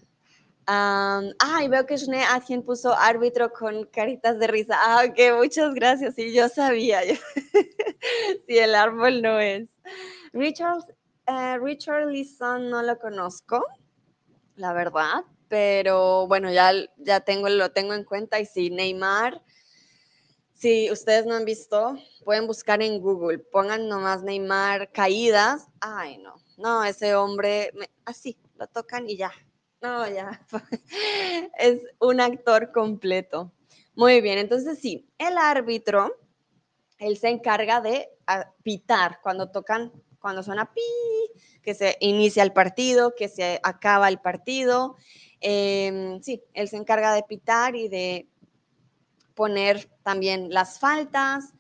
[0.67, 4.79] Um, ah, y veo que Shne quien puso árbitro con caritas de risa.
[4.79, 6.15] Ah, ok, muchas gracias.
[6.15, 7.03] Sí, yo sabía.
[8.47, 9.69] si el árbol no es.
[10.33, 10.79] Richard,
[11.29, 12.07] uh, Richard
[12.61, 13.63] no lo conozco
[14.57, 19.43] la verdad, pero bueno, ya, ya tengo, lo tengo en cuenta y si Neymar,
[20.55, 26.37] si ustedes no han visto, pueden buscar en Google, pongan nomás Neymar caídas, ay no,
[26.57, 27.73] no, ese hombre,
[28.05, 29.33] así, lo tocan y ya,
[29.81, 30.41] no, ya,
[31.59, 33.53] es un actor completo.
[33.95, 36.17] Muy bien, entonces sí, el árbitro,
[36.99, 38.09] él se encarga de
[38.63, 40.81] pitar cuando tocan cuando suena pi,
[41.63, 44.97] que se inicia el partido, que se acaba el partido.
[45.41, 48.29] Em, sí, él se encarga de pitar y de
[49.35, 51.55] poner también las faltas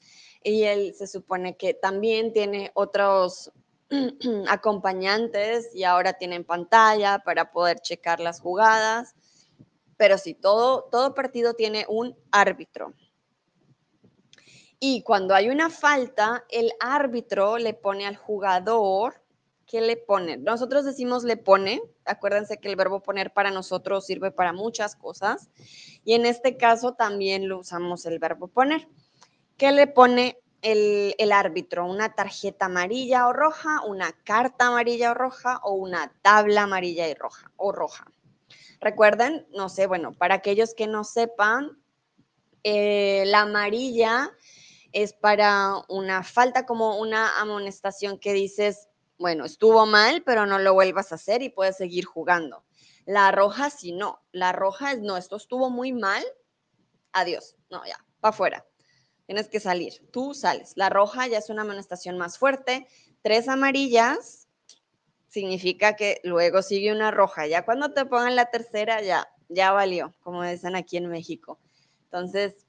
[0.45, 3.53] y él se supone que también tiene otros
[4.49, 9.15] acompañantes y ahora tienen pantalla para poder checar las jugadas.
[9.97, 12.93] Pero sí, todo, todo partido tiene un árbitro.
[14.81, 19.22] Y cuando hay una falta, el árbitro le pone al jugador,
[19.67, 20.37] ¿qué le pone?
[20.37, 25.51] Nosotros decimos le pone, acuérdense que el verbo poner para nosotros sirve para muchas cosas,
[26.05, 28.89] y en este caso también lo usamos el verbo poner.
[29.57, 31.87] ¿Qué le pone el, el, árbitro?
[31.87, 37.15] ¿Una tarjeta amarilla o roja, una carta amarilla o roja o una tabla amarilla y
[37.15, 38.07] roja o roja?
[38.81, 41.79] Recuerden, no sé, bueno, para aquellos que no sepan,
[42.65, 44.33] eh, la amarilla
[44.93, 50.75] es para una falta como una amonestación que dices, bueno, estuvo mal, pero no lo
[50.75, 52.65] vuelvas a hacer y puedes seguir jugando.
[53.05, 56.23] La roja, si no, la roja es, no, esto estuvo muy mal,
[57.13, 58.67] adiós, no, ya, para afuera.
[59.27, 60.73] Tienes que salir, tú sales.
[60.77, 62.87] La roja ya es una amonestación más fuerte.
[63.23, 64.49] Tres amarillas
[65.29, 67.47] significa que luego sigue una roja.
[67.47, 71.59] Ya cuando te pongan la tercera, ya, ya valió, como dicen aquí en México.
[72.05, 72.67] Entonces,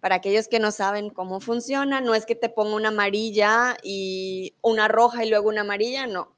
[0.00, 4.54] para aquellos que no saben cómo funciona, no es que te ponga una amarilla y
[4.62, 6.36] una roja y luego una amarilla, no.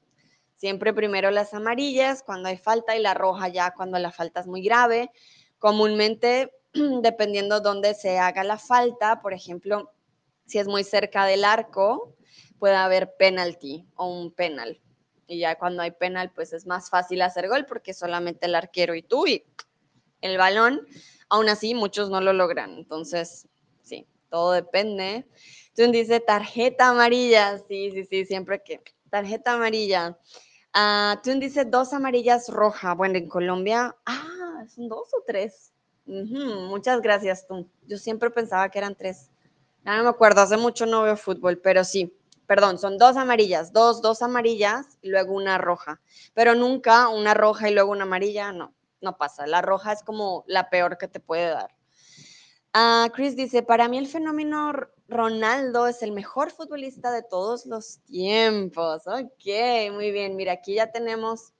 [0.56, 4.46] Siempre primero las amarillas cuando hay falta y la roja ya cuando la falta es
[4.46, 5.10] muy grave.
[5.58, 6.52] Comúnmente,
[7.02, 9.92] dependiendo dónde se haga la falta, por ejemplo,
[10.46, 12.16] si es muy cerca del arco,
[12.58, 14.80] puede haber penalty o un penal.
[15.26, 18.94] Y ya cuando hay penal, pues es más fácil hacer gol porque solamente el arquero
[18.94, 19.44] y tú y
[20.22, 20.86] el balón.
[21.28, 22.72] Aún así, muchos no lo logran.
[22.78, 23.48] Entonces,
[23.82, 25.26] sí, todo depende.
[25.74, 27.58] Tú dice tarjeta amarilla.
[27.58, 28.80] Sí, sí, sí, siempre que.
[29.10, 30.18] Tarjeta amarilla.
[30.74, 32.94] Uh, tú dice dos amarillas roja.
[32.94, 35.72] Bueno, en Colombia, ah, son dos o tres.
[36.06, 37.68] muchas gracias, tú.
[37.86, 39.30] Yo siempre pensaba que eran tres.
[39.84, 42.14] Ya no me acuerdo, hace mucho no veo fútbol, pero sí.
[42.46, 46.00] Perdón, son dos amarillas, dos, dos amarillas y luego una roja.
[46.32, 49.46] Pero nunca una roja y luego una amarilla, no no pasa.
[49.46, 51.74] La roja es como la peor que te puede dar.
[52.72, 54.72] Ah, Chris dice, para mí el fenómeno
[55.08, 59.06] Ronaldo es el mejor futbolista de todos los tiempos.
[59.06, 60.36] Ok, muy bien.
[60.36, 61.54] Mira, aquí ya tenemos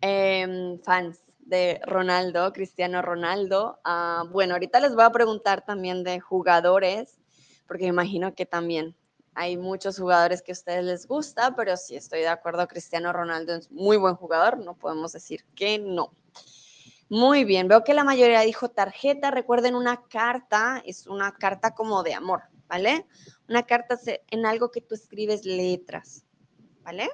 [0.00, 3.80] em, fans de Ronaldo, Cristiano Ronaldo.
[3.84, 7.18] Ah, bueno, ahorita les voy a preguntar también de jugadores,
[7.66, 8.96] porque me imagino que también
[9.34, 13.54] hay muchos jugadores que a ustedes les gusta, pero sí estoy de acuerdo, Cristiano Ronaldo
[13.54, 16.12] es muy buen jugador, no podemos decir que no.
[17.08, 19.32] Muy bien, veo que la mayoría dijo tarjeta.
[19.32, 23.04] Recuerden, una carta es una carta como de amor, ¿vale?
[23.48, 26.24] Una carta en algo que tú escribes letras,
[26.82, 27.10] ¿vale?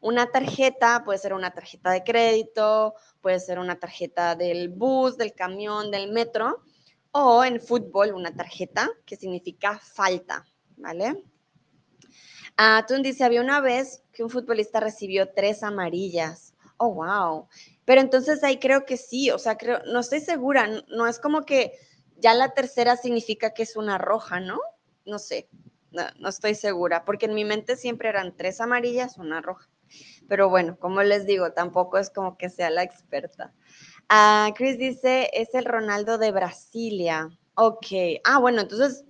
[0.00, 5.32] Una tarjeta puede ser una tarjeta de crédito, puede ser una tarjeta del bus, del
[5.34, 6.62] camión, del metro,
[7.10, 10.44] O en fútbol, una tarjeta que significa falta,
[10.76, 11.24] ¿vale?
[12.56, 16.54] Ah, dice, había una vez que un futbolista recibió tres amarillas.
[16.76, 17.48] Oh, wow.
[17.84, 21.44] Pero entonces ahí creo que sí, o sea, creo, no estoy segura, no, es como
[21.44, 21.72] que
[22.18, 24.60] ya la tercera significa que es una roja, ¿no?
[25.04, 25.48] No sé,
[25.90, 29.68] no, no estoy segura, porque en mi mente siempre eran tres amarillas, una roja.
[30.28, 33.52] Pero bueno, como les digo, tampoco es como que sea la experta.
[34.08, 37.28] Ah, Chris dice, es el Ronaldo de Brasilia.
[37.54, 37.86] Ok.
[38.24, 39.04] Ah, bueno, entonces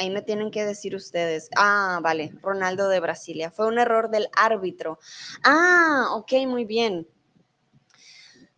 [0.00, 1.50] ahí me tienen que decir ustedes.
[1.56, 3.50] Ah, vale, Ronaldo de Brasilia.
[3.50, 4.98] Fue un error del árbitro.
[5.44, 7.06] Ah, ok, muy bien.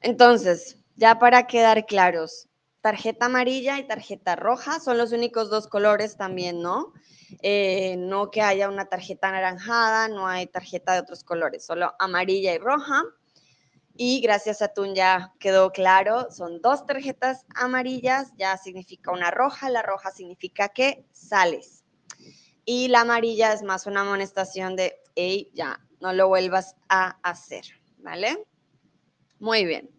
[0.00, 2.48] Entonces, ya para quedar claros,
[2.80, 6.92] tarjeta amarilla y tarjeta roja son los únicos dos colores también, ¿no?
[7.42, 12.54] Eh, no que haya una tarjeta anaranjada, no hay tarjeta de otros colores, solo amarilla
[12.54, 13.02] y roja.
[13.94, 19.68] Y gracias a Tun ya quedó claro, son dos tarjetas amarillas, ya significa una roja,
[19.68, 21.84] la roja significa que sales.
[22.64, 27.64] Y la amarilla es más una amonestación de, hey, ya, no lo vuelvas a hacer,
[27.98, 28.46] ¿vale?
[29.38, 29.90] Muy bien.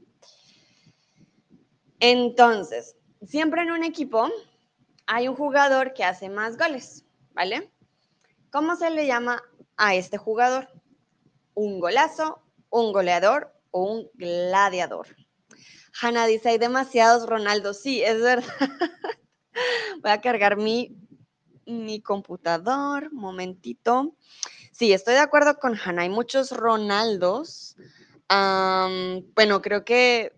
[2.00, 4.30] Entonces, siempre en un equipo
[5.06, 7.72] hay un jugador que hace más goles, ¿vale?
[8.52, 9.42] ¿Cómo se le llama
[9.78, 10.70] a este jugador?
[11.54, 15.08] Un golazo, un goleador un gladiador.
[16.02, 17.74] Hanna dice, hay demasiados Ronaldo.
[17.74, 18.48] Sí, es verdad.
[20.02, 20.96] Voy a cargar mi,
[21.66, 24.16] mi computador, momentito.
[24.72, 26.04] Sí, estoy de acuerdo con Hanna.
[26.04, 27.76] Hay muchos Ronaldos.
[28.30, 30.34] bueno, creo que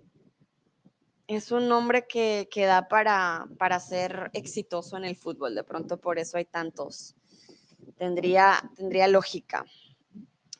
[1.27, 5.55] es un nombre que, que da para, para ser exitoso en el fútbol.
[5.55, 7.15] De pronto por eso hay tantos.
[7.97, 9.65] Tendría, tendría lógica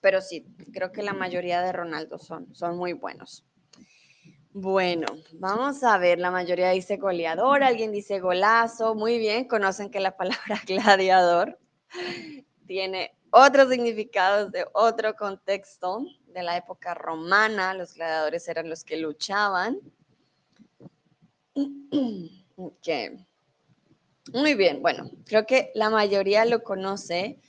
[0.06, 3.44] pero sí, creo que la mayoría de Ronaldo son, son muy buenos.
[4.52, 10.00] Bueno, vamos a ver, la mayoría dice goleador, alguien dice golazo, muy bien, conocen que
[10.00, 11.58] la palabra gladiador
[12.68, 18.98] tiene otros significados de otro contexto de la época romana, los gladiadores eran los que
[18.98, 19.80] luchaban.
[24.34, 27.40] Muy bien, bueno, creo que la mayoría lo conoce.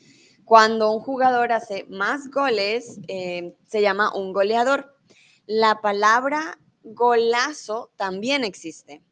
[0.46, 4.94] Cuando un jugador hace más goles, eh, se llama un goleador.
[5.44, 9.02] La palabra golazo también existe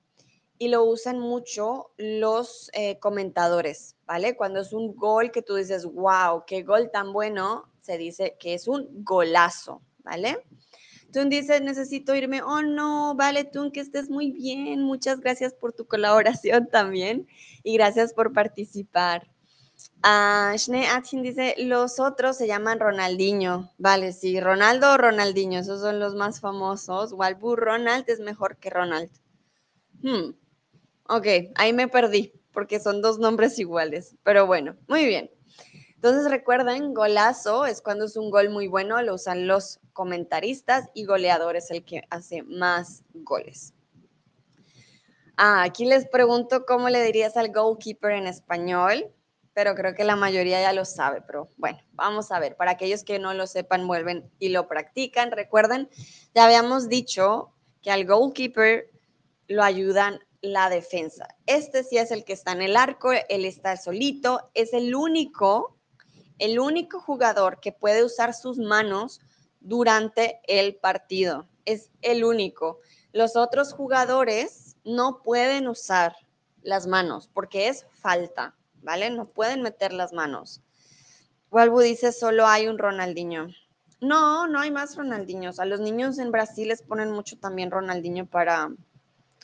[0.59, 4.37] y lo usan mucho los eh, comentadores, ¿vale?
[4.37, 8.55] Cuando es un gol que tú dices, wow, qué gol tan bueno, se dice que
[8.55, 10.39] es un golazo, ¿vale?
[11.12, 15.72] Tú dices, necesito irme, oh no, vale, tú que estés muy bien, muchas gracias por
[15.72, 17.26] tu colaboración también
[17.64, 19.34] y gracias por participar.
[20.07, 23.73] Ah, Schnee Atin dice, los otros se llaman Ronaldinho.
[23.79, 27.15] Vale, sí, Ronaldo o Ronaldinho, esos son los más famosos.
[27.15, 29.11] Walbu Ronald es mejor que Ronald.
[30.03, 30.35] Hmm.
[31.09, 34.15] Ok, ahí me perdí, porque son dos nombres iguales.
[34.25, 35.31] Pero bueno, muy bien.
[35.95, 41.07] Entonces recuerden, golazo es cuando es un gol muy bueno, lo usan los comentaristas y
[41.07, 43.73] goleador es el que hace más goles.
[45.39, 49.11] Ah, aquí les pregunto cómo le dirías al goalkeeper en español
[49.55, 52.57] pero creo que la mayoría ya lo sabe, pero bueno, vamos a ver.
[52.57, 55.31] Para aquellos que no lo sepan, vuelven y lo practican.
[55.31, 55.89] Recuerden,
[56.35, 58.91] ya habíamos dicho que al goalkeeper
[59.47, 61.29] lo ayudan la defensa.
[61.47, 65.79] Este sí es el que está en el arco, él está solito, es el único,
[66.39, 69.21] el único jugador que puede usar sus manos
[69.61, 71.49] durante el partido.
[71.65, 72.81] Es el único.
[73.13, 76.17] Los otros jugadores no pueden usar
[76.63, 78.55] las manos porque es falta.
[78.85, 79.11] ¿Vale?
[79.11, 80.61] No pueden meter las manos.
[81.51, 83.49] Walbu dice, solo hay un Ronaldinho.
[84.01, 85.59] No, no hay más Ronaldinhos.
[85.59, 88.70] A los niños en Brasil les ponen mucho también Ronaldinho para,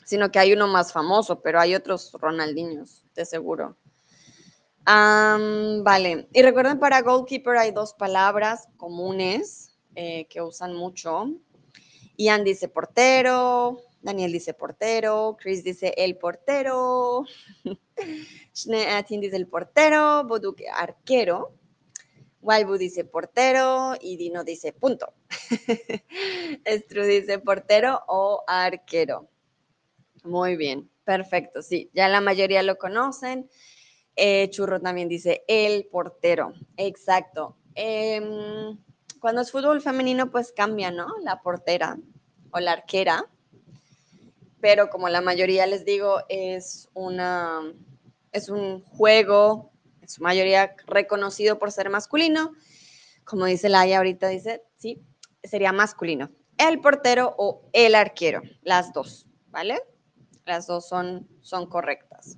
[0.05, 3.75] sino que hay uno más famoso, pero hay otros Ronaldinhos, de seguro.
[4.85, 11.29] vale, y recuerden, para goalkeeper hay dos palabras comunes eh, que usan mucho.
[12.17, 17.25] Ian dice portero, Daniel dice portero, Chris dice el portero,
[18.55, 21.53] Schneatin dice el portero, Boduk arquero,
[22.41, 25.13] Walbu dice portero y Dino dice punto.
[26.65, 29.29] Estru dice portero o arquero.
[30.23, 33.49] Muy bien, perfecto, sí, ya la mayoría lo conocen.
[34.15, 37.57] Eh, Churro también dice el portero, exacto.
[37.75, 38.77] Em,
[39.19, 41.07] cuando es fútbol femenino, pues cambia, ¿no?
[41.23, 41.97] La portera
[42.51, 43.29] o la arquera
[44.61, 47.61] pero como la mayoría les digo, es, una,
[48.31, 52.53] es un juego, en su mayoría reconocido por ser masculino.
[53.25, 55.01] Como dice Laia ahorita, dice, sí,
[55.43, 56.31] sería masculino.
[56.57, 59.81] El portero o el arquero, las dos, ¿vale?
[60.45, 62.37] las dos son, son correctas.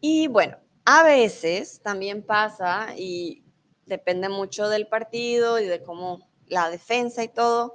[0.00, 3.44] Y bueno, a veces también pasa, y
[3.86, 7.74] depende mucho del partido y de cómo la defensa y todo,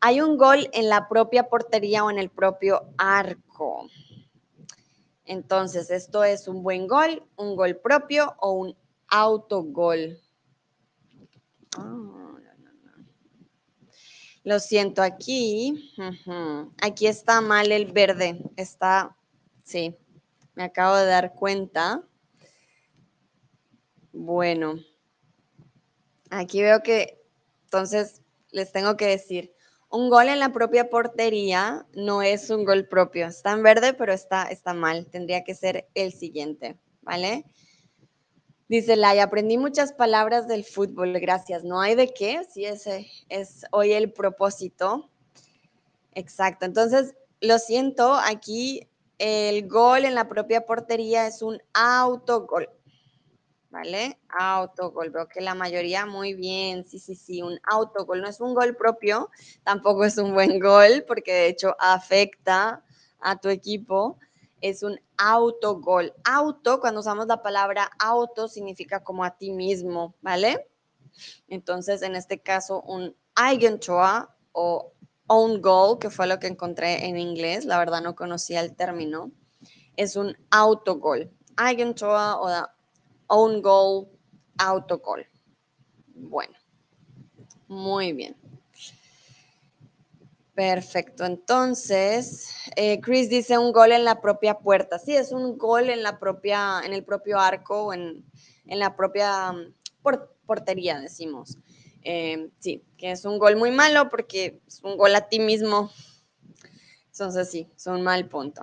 [0.00, 3.88] hay un gol en la propia portería o en el propio arco.
[5.24, 8.76] Entonces, esto es un buen gol, un gol propio o un
[9.08, 10.20] autogol.
[14.44, 15.92] Lo siento aquí.
[16.80, 18.40] Aquí está mal el verde.
[18.56, 19.16] Está,
[19.64, 19.96] sí,
[20.54, 22.04] me acabo de dar cuenta.
[24.12, 24.76] Bueno,
[26.30, 27.20] aquí veo que,
[27.64, 28.22] entonces,
[28.52, 29.55] les tengo que decir,
[29.96, 33.26] un gol en la propia portería no es un gol propio.
[33.26, 35.06] Está en verde, pero está, está mal.
[35.06, 37.44] Tendría que ser el siguiente, ¿vale?
[38.68, 41.64] Dice Lai, aprendí muchas palabras del fútbol, gracias.
[41.64, 45.08] No hay de qué, sí, ese es hoy el propósito.
[46.14, 46.66] Exacto.
[46.66, 48.88] Entonces, lo siento, aquí
[49.18, 52.68] el gol en la propia portería es un autogol.
[53.76, 54.18] ¿Vale?
[54.30, 58.54] Autogol, veo que la mayoría muy bien, sí, sí, sí, un autogol, no es un
[58.54, 59.30] gol propio,
[59.64, 62.82] tampoco es un buen gol, porque de hecho afecta
[63.20, 64.18] a tu equipo,
[64.62, 66.14] es un autogol.
[66.24, 70.66] Auto, cuando usamos la palabra auto, significa como a ti mismo, ¿vale?
[71.46, 74.94] Entonces, en este caso, un Eigentor o
[75.26, 79.32] own goal, que fue lo que encontré en inglés, la verdad no conocía el término,
[79.96, 81.30] es un autogol.
[81.58, 82.75] Eigentor o
[83.28, 84.08] own goal,
[84.58, 85.26] autogol.
[86.14, 86.54] Bueno,
[87.68, 88.36] muy bien.
[90.54, 91.26] Perfecto.
[91.26, 94.98] Entonces, eh, Chris dice un gol en la propia puerta.
[94.98, 98.24] Sí, es un gol en la propia, en el propio arco, en,
[98.64, 99.74] en la propia mm,
[100.46, 101.58] portería, decimos.
[102.02, 105.90] Eh, sí, que es un gol muy malo porque es un gol a ti mismo.
[107.10, 108.62] Entonces, sí, es un mal punto.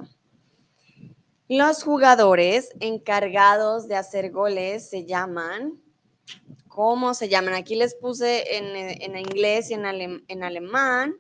[1.50, 5.78] Los jugadores encargados de hacer goles se llaman,
[6.70, 7.54] ¿cómo se llaman?
[7.54, 11.18] Aquí les puse en, inglés y en, en alemán,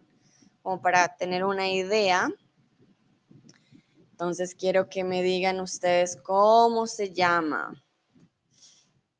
[0.61, 2.29] como para tener una idea.
[4.11, 7.83] Entonces quiero que me digan ustedes cómo se llama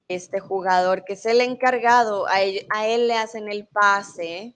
[0.07, 4.55] este jugador, que es el encargado, a él, a él, le hacen el pase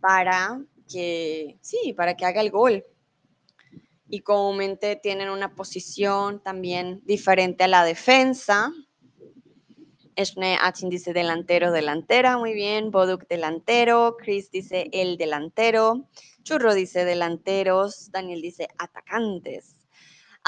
[0.00, 2.84] para que, sí, para que haga el gol
[4.08, 8.72] y comúnmente tienen una posición también diferente a la defensa.
[10.14, 12.90] Esne Achin dice delantero, delantera, muy bien.
[12.90, 14.16] Boduk delantero.
[14.16, 16.08] Chris dice el delantero.
[16.42, 18.10] Churro dice delanteros.
[18.10, 19.76] Daniel dice atacantes.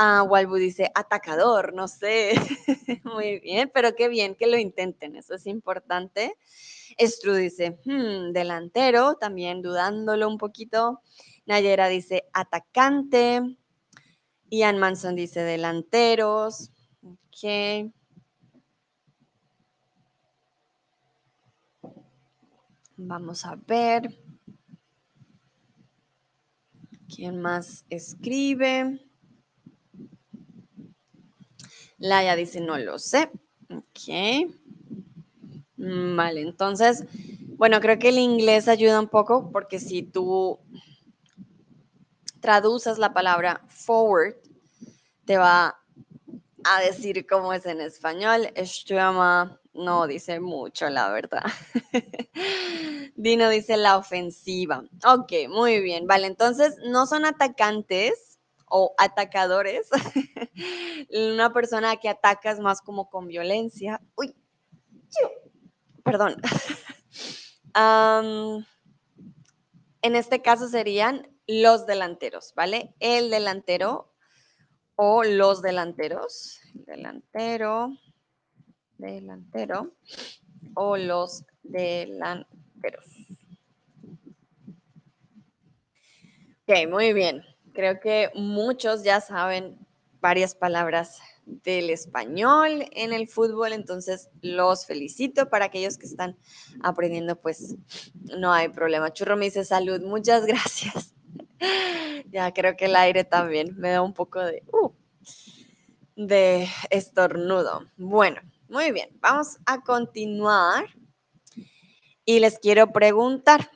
[0.01, 2.35] Ah, Walbu dice atacador, no sé.
[3.05, 6.37] muy bien, pero qué bien que lo intenten, eso es importante.
[6.97, 11.03] Estru dice hmm, delantero, también dudándolo un poquito.
[11.49, 13.41] Nayera dice atacante.
[14.51, 16.71] Ian Manson dice delanteros.
[17.03, 17.91] Ok.
[22.99, 24.15] Vamos a ver.
[27.09, 29.01] ¿Quién más escribe?
[31.97, 33.31] Laia dice, no lo sé.
[33.71, 34.53] Ok.
[35.79, 37.07] Vale, entonces,
[37.57, 40.59] bueno, creo que el inglés ayuda un poco porque si tú
[42.41, 44.35] traduces la palabra forward,
[45.25, 45.79] te va
[46.65, 48.49] a decir cómo es en español.
[48.57, 51.45] Stürmer no dice mucho, la verdad.
[53.17, 54.85] Dino dice la ofensiva.
[55.07, 56.07] Ok, muy bien.
[56.07, 59.89] Vale, entonces no son atacantes o atacadores.
[61.11, 64.01] Una persona que ataca es más como con violencia.
[64.17, 64.35] Uy,
[66.03, 66.37] perdón.
[70.03, 72.95] en este caso serían los delanteros, ¿vale?
[73.01, 74.13] El delantero
[74.95, 76.61] o los delanteros.
[76.75, 77.97] Delantero,
[78.99, 79.95] delantero
[80.75, 83.07] o los delanteros.
[86.67, 87.43] Ok, muy bien.
[87.73, 89.79] Creo que muchos ya saben
[90.21, 96.37] varias palabras del español en el fútbol, entonces los felicito para aquellos que están
[96.83, 97.77] aprendiendo, pues
[98.39, 99.13] no hay problema.
[99.15, 101.15] Churro me dice salud, muchas gracias.
[102.31, 104.91] Ya creo que el aire también me da un poco de, uh,
[106.17, 107.87] de estornudo.
[107.97, 110.87] Bueno, muy bien, vamos a continuar
[112.25, 113.71] y les quiero preguntar.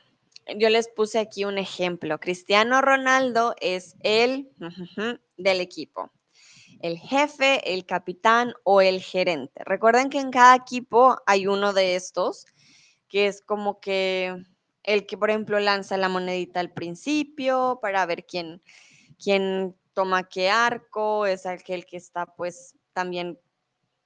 [0.57, 2.19] Yo les puse aquí un ejemplo.
[2.19, 4.51] Cristiano Ronaldo es el
[5.37, 6.11] del equipo,
[6.81, 9.63] el jefe, el capitán o el gerente.
[9.65, 12.45] Recuerden que en cada equipo hay uno de estos
[13.09, 14.35] que es como que
[14.83, 18.63] el que, por ejemplo, lanza la monedita al principio para ver quién,
[19.23, 23.39] quien toma qué arco, es aquel que está pues también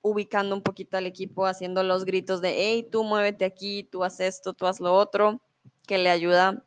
[0.02, 4.20] ubicando un poquito al equipo, haciendo los gritos de, hey, tú muévete aquí, tú haz
[4.20, 5.40] esto, tú haz lo otro,
[5.86, 6.64] que le ayuda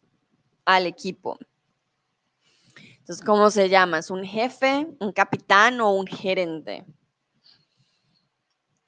[0.65, 1.37] al equipo.
[2.99, 3.99] Entonces, ¿cómo se llama?
[3.99, 6.85] ¿Es un jefe, un capitán o un gerente?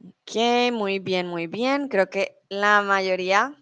[0.03, 1.87] Ok, muy bien, muy bien.
[1.87, 3.60] Creo que la mayoría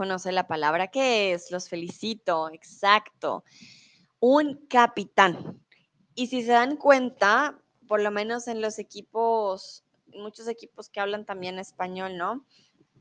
[0.00, 1.50] conoce la palabra que es.
[1.50, 2.48] Los felicito.
[2.54, 3.44] Exacto.
[4.18, 5.60] Un capitán.
[6.14, 9.84] Y si se dan cuenta, por lo menos en los equipos,
[10.14, 12.46] muchos equipos que hablan también español, ¿no?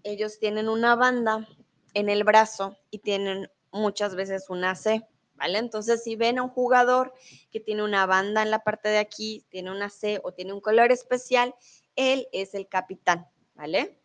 [0.04, 1.48] Ellos tienen una banda
[1.94, 5.58] en el brazo y tienen muchas veces una C, ¿vale?
[5.58, 7.14] Entonces, si ven a un jugador
[7.50, 10.60] que tiene una banda en la parte de aquí, tiene una C o tiene un
[10.60, 11.56] color especial,
[11.96, 13.26] él es el capitán,
[13.56, 13.99] ¿vale?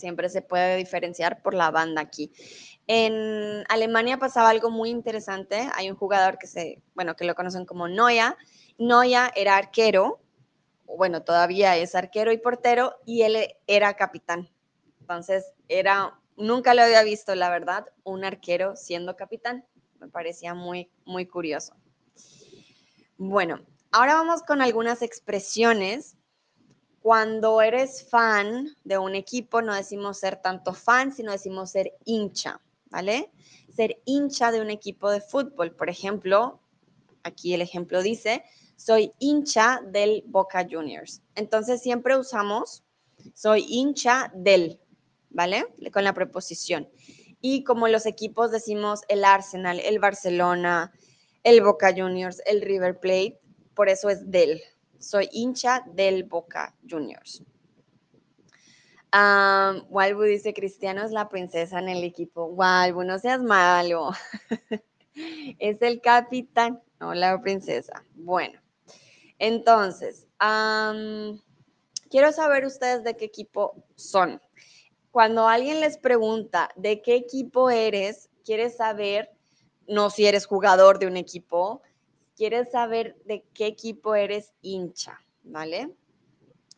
[0.00, 2.32] Siempre se puede diferenciar por la banda aquí.
[2.86, 5.68] En Alemania pasaba algo muy interesante.
[5.74, 8.36] Hay un jugador que se, bueno, que lo conocen como Noya.
[8.78, 10.20] Noya era arquero,
[10.86, 13.36] bueno, todavía es arquero y portero, y él
[13.66, 14.48] era capitán.
[15.00, 19.64] Entonces, era nunca lo había visto, la verdad, un arquero siendo capitán.
[20.00, 21.74] Me parecía muy, muy curioso.
[23.18, 23.60] Bueno,
[23.92, 26.16] ahora vamos con algunas expresiones.
[27.02, 32.60] Cuando eres fan de un equipo, no decimos ser tanto fan, sino decimos ser hincha,
[32.90, 33.30] ¿vale?
[33.74, 35.74] Ser hincha de un equipo de fútbol.
[35.74, 36.60] Por ejemplo,
[37.22, 38.44] aquí el ejemplo dice,
[38.76, 41.22] soy hincha del Boca Juniors.
[41.34, 42.82] Entonces siempre usamos,
[43.34, 44.78] soy hincha del,
[45.30, 45.66] ¿vale?
[45.92, 46.88] Con la preposición.
[47.40, 50.92] Y como los equipos decimos el Arsenal, el Barcelona,
[51.44, 53.40] el Boca Juniors, el River Plate,
[53.74, 54.60] por eso es del.
[55.00, 57.42] Soy hincha del Boca Juniors.
[59.12, 62.44] Walbu dice, Cristiano es la princesa en el equipo.
[62.44, 64.12] Walbu, no seas malo.
[65.58, 68.04] es el capitán, no la princesa.
[68.14, 68.60] Bueno,
[69.40, 70.28] entonces,
[72.08, 74.40] quiero saber ustedes de qué equipo son
[75.10, 79.30] cuando alguien les pregunta de qué equipo eres, quieres saber,
[79.88, 81.82] no si eres jugador de un equipo,
[82.40, 85.94] quieres saber de qué equipo eres hincha, ¿vale?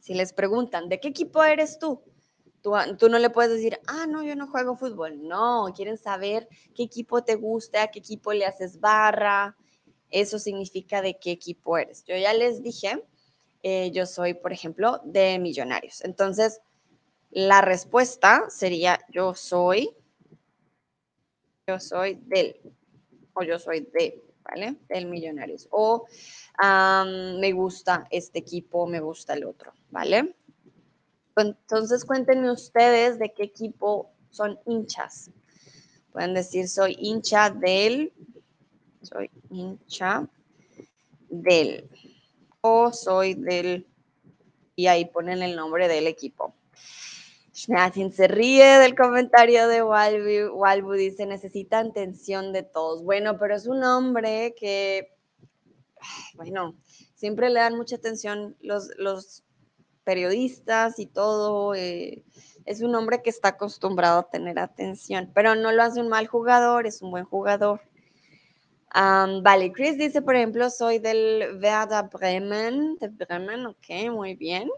[0.00, 2.02] Si les preguntan, ¿de qué equipo eres tú?
[2.62, 5.24] Tú, tú, no le puedes decir, ah, no, yo no juego fútbol.
[5.24, 9.56] No, quieren saber qué equipo te gusta, qué equipo le haces barra.
[10.10, 12.02] Eso significa de qué equipo eres.
[12.06, 13.00] Yo ya les dije,
[13.62, 16.02] eh, yo soy, por ejemplo, de Millonarios.
[16.02, 16.60] Entonces,
[17.30, 19.94] la respuesta sería yo soy,
[21.68, 22.60] yo soy del,
[23.34, 24.76] o yo soy de, ¿vale?
[24.88, 25.68] Del Millonarios.
[25.70, 26.06] O
[26.62, 30.34] me gusta este equipo, me gusta el otro, ¿vale?
[31.36, 35.30] Entonces cuéntenme ustedes de qué equipo son hinchas.
[36.12, 38.12] Pueden decir soy hincha del,
[39.00, 40.28] soy hincha
[41.30, 41.88] del,
[42.60, 43.86] o soy del,
[44.76, 46.54] y ahí ponen el nombre del equipo.
[47.52, 50.54] Se ríe del comentario de Walbu.
[50.56, 53.04] Walbu dice, necesitan atención de todos.
[53.04, 55.14] Bueno, pero es un hombre que,
[56.34, 56.74] bueno,
[57.14, 59.44] siempre le dan mucha atención los, los
[60.02, 61.74] periodistas y todo.
[61.74, 62.24] Eh,
[62.64, 66.26] es un hombre que está acostumbrado a tener atención, pero no lo hace un mal
[66.28, 67.82] jugador, es un buen jugador.
[68.94, 74.70] vale, Chris dice, por ejemplo, soy del Werder Bremen, de Bremen, ok, muy bien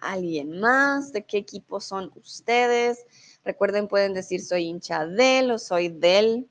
[0.00, 3.04] alguien más, de qué equipo son ustedes.
[3.44, 6.48] Recuerden, pueden decir soy hincha del o soy del.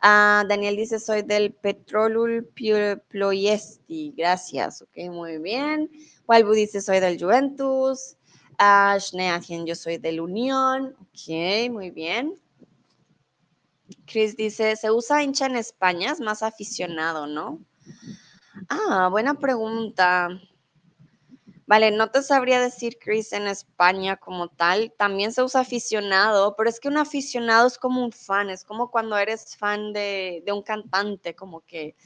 [0.00, 2.48] Ah, Daniel dice soy del Petrolul
[3.08, 4.14] Ploiesti.
[4.16, 5.90] Gracias, ok, muy bien.
[6.26, 8.16] Walbu dice soy del Juventus.
[8.58, 10.94] Uh, yo soy del Unión.
[11.00, 12.34] Ok, muy bien.
[14.06, 16.12] Chris dice, ¿se usa hincha en España?
[16.12, 17.60] Es más aficionado, ¿no?
[18.68, 20.28] Ah, buena pregunta.
[21.72, 24.92] Vale, no te sabría decir, Chris, en España como tal.
[24.98, 28.90] También se usa aficionado, pero es que un aficionado es como un fan, es como
[28.90, 31.96] cuando eres fan de, un cantante, como que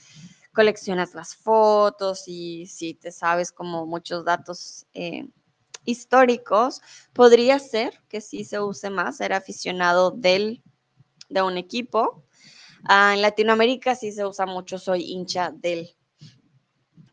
[0.55, 5.27] coleccionas las fotos y si te sabes como muchos datos eh,
[5.85, 6.81] históricos,
[7.13, 10.63] podría ser que sí se use más, ser aficionado del,
[11.29, 12.23] de un equipo.
[12.85, 15.97] Ah, en Latinoamérica sí se usa mucho, soy hincha del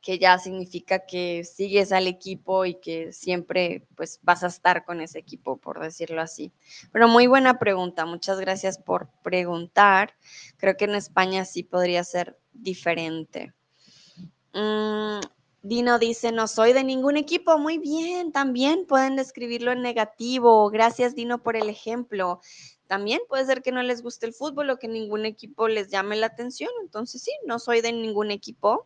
[0.04, 5.01] que ya significa que sigues al equipo y que siempre pues vas a estar con
[5.01, 6.51] ese equipo, por decirlo así.
[6.91, 10.14] Pero muy buena pregunta, muchas gracias por preguntar.
[10.58, 13.54] Creo que en España sí podría ser diferente.
[14.54, 15.20] Mm,
[15.64, 17.58] Dino dice, no soy de ningún equipo.
[17.58, 20.70] Muy bien, también pueden describirlo en negativo.
[20.70, 22.41] Gracias, Dino, por el ejemplo.
[22.88, 26.16] también puede ser que no les guste el fútbol o que ningún equipo les llame
[26.18, 26.70] la atención.
[26.82, 28.86] Entonces sí, no soy de ningún equipo.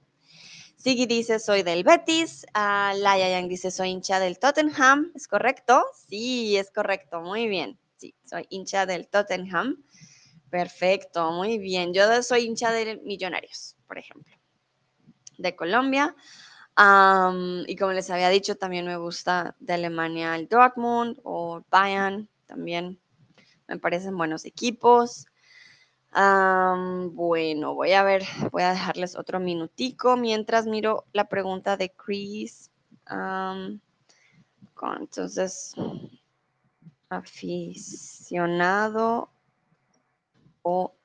[0.78, 2.46] Siggy dice soy del Betis.
[2.56, 5.12] Uh, Laia Yang dice soy hincha del Tottenham.
[5.16, 5.84] ¿Es correcto?
[6.08, 7.22] Sí, es correcto.
[7.22, 7.80] Muy bien.
[7.98, 9.84] Sí, soy hincha del Tottenham.
[10.50, 11.94] Perfecto, muy bien.
[11.94, 14.34] Yo soy hincha de Millonarios, por ejemplo,
[15.38, 16.16] de Colombia.
[17.68, 23.00] y como les había dicho, también me gusta de Alemania el Dortmund o Bayern, también
[23.68, 25.27] me parecen buenos equipos.
[27.14, 32.72] Bueno, voy a ver, voy a dejarles otro minutico mientras miro la pregunta de Chris.
[35.00, 35.76] entonces,
[37.10, 38.18] aficionado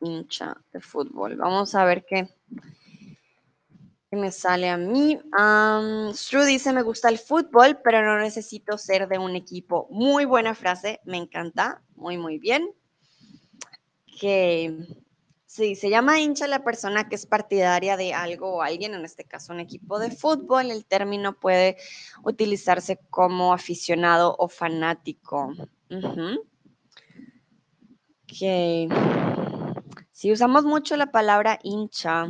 [0.00, 1.36] hincha de fútbol.
[1.36, 2.28] Vamos a ver qué,
[4.10, 5.18] me sale a mí.
[5.38, 6.12] Um,
[6.44, 9.86] dice, me gusta el fútbol, pero no necesito ser de un equipo.
[9.90, 12.70] Muy buena frase, me encanta, muy, muy bien.
[14.20, 14.76] Que
[15.52, 19.24] sí, se llama hincha la persona que es partidaria de algo o alguien, en este
[19.24, 20.70] caso un equipo de fútbol.
[20.70, 21.76] El término puede
[22.24, 25.52] utilizarse como aficionado o fanático.
[28.22, 28.88] Ok.
[30.10, 32.26] Si usamos mucho la palabra hincha,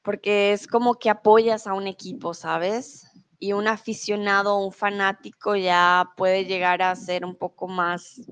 [0.00, 3.10] porque es como que apoyas a un equipo, ¿sabes?
[3.38, 8.22] Y un aficionado, un fanático ya puede llegar a ser un poco más,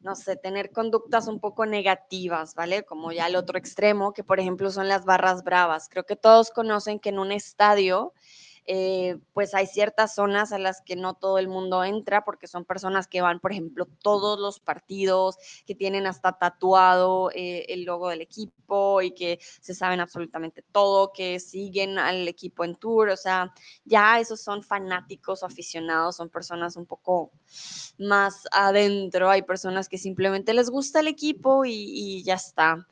[0.00, 2.84] no sé, tener conductas un poco negativas, ¿vale?
[2.84, 5.88] Como ya el otro extremo, que por ejemplo son las barras bravas.
[5.88, 8.12] Creo que todos conocen que en un estadio
[8.70, 12.66] eh, pues hay ciertas zonas a las que no todo el mundo entra porque son
[12.66, 18.10] personas que van, por ejemplo, todos los partidos, que tienen hasta tatuado eh, el logo
[18.10, 23.16] del equipo y que se saben absolutamente todo, que siguen al equipo en tour, o
[23.16, 23.54] sea,
[23.86, 27.32] ya esos son fanáticos o aficionados, son personas un poco
[27.98, 32.86] más adentro, hay personas que simplemente les gusta el equipo y ya está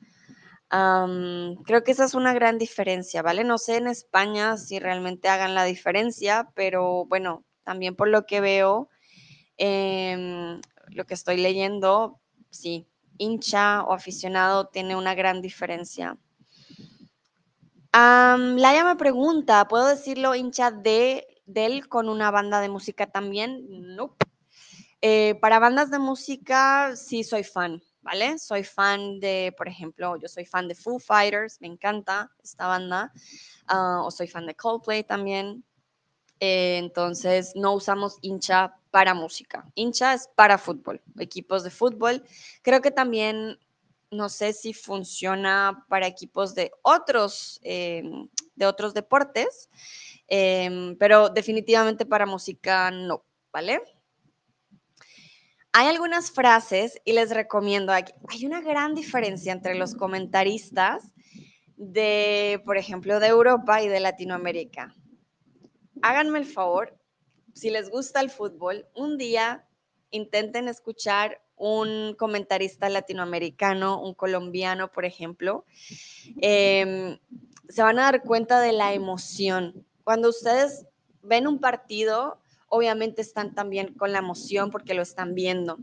[0.69, 3.45] creo que esa es una gran diferencia, ¿vale?
[3.45, 8.41] No sé en España si realmente hagan la diferencia, pero bueno, también por lo que
[8.41, 8.89] veo,
[9.57, 12.87] em, lo que estoy leyendo, sí,
[13.19, 16.17] hincha o aficionado tiene una gran diferencia.
[17.93, 23.65] Laia me pregunta, ¿puedo decirlo hincha de, él con una banda de música también?
[23.97, 24.17] No.
[25.01, 28.39] Eh, para bandas de música sí soy fan, ¿vale?
[28.39, 33.13] Soy fan de, por ejemplo, yo soy fan de Foo Fighters, me encanta esta banda,
[33.67, 35.65] ah, o soy fan de Coldplay también.
[36.39, 39.65] Eh, entonces, no usamos hincha para música.
[39.75, 42.23] Hincha es para fútbol, equipos de fútbol.
[42.63, 43.59] Creo que también,
[44.13, 49.69] no sé si funciona para equipos de otros, em, de otros deportes,
[50.29, 53.83] em, pero definitivamente para música no, ¿vale?
[55.79, 58.11] Hay algunas frases y les recomiendo, aquí.
[58.29, 61.13] hay una gran diferencia entre los comentaristas
[61.77, 64.95] de, por ejemplo, de Europa y de Latinoamérica.
[66.01, 66.99] Háganme el favor,
[67.53, 69.69] si les gusta el fútbol, un día
[70.13, 75.67] intenten escuchar un comentarista latinoamericano, un colombiano, por ejemplo.
[76.41, 77.19] Em,
[77.69, 79.87] se van a dar cuenta de la emoción.
[80.05, 80.87] Cuando ustedes
[81.21, 85.79] ven un partido, obviamente están también con la emoción porque lo están viendo.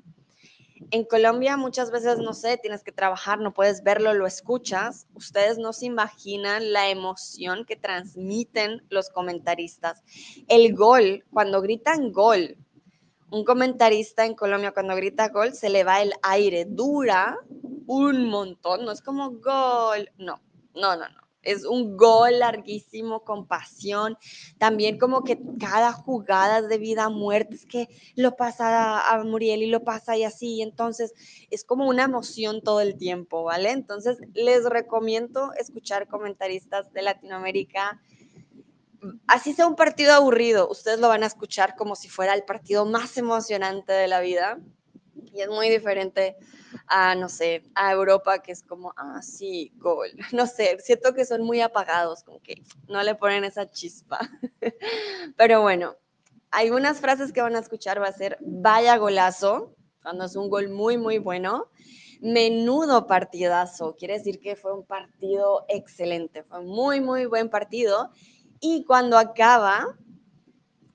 [0.92, 5.08] En Colombia muchas veces, no sé, tienes que trabajar, no puedes verlo, lo escuchas.
[5.14, 10.04] Ustedes no se imaginan la emoción que transmiten los comentaristas.
[10.48, 12.58] El gol, cuando gritan gol,
[13.32, 17.38] un comentarista en Colombia cuando grita gol, se le va el aire, dura
[17.88, 20.42] un montón, no es como gol, no,
[20.76, 24.18] no, no, no es un gol larguísimo con pasión.
[24.58, 29.62] También como que cada jugada de vida a muerte, es que lo pasa a Muriel
[29.64, 30.62] y lo pasa y así.
[30.62, 31.14] Entonces
[31.50, 33.72] es como una emoción todo el tiempo, ¿vale?
[33.72, 38.02] Entonces les recomiendo escuchar comentaristas de Latinoamérica.
[39.28, 42.86] Así sea un partido aburrido, ustedes lo van a escuchar como si fuera el partido
[42.86, 44.60] más emocionante de la vida.
[45.32, 46.36] Y es muy diferente
[46.88, 50.10] a, no sé, a Europa, que es como, ah, sí, gol.
[50.34, 54.20] No sé, siento que son muy apagados, como que no le ponen esa chispa.
[55.38, 55.96] Pero bueno,
[56.52, 60.70] algunas frases que van a escuchar va a ser, vaya golazo, cuando es un gol
[60.70, 61.70] muy, muy bueno.
[62.22, 68.12] Menudo partidazo, quiere decir que fue un partido excelente, fue muy, muy buen partido.
[68.62, 69.98] Y cuando acaba,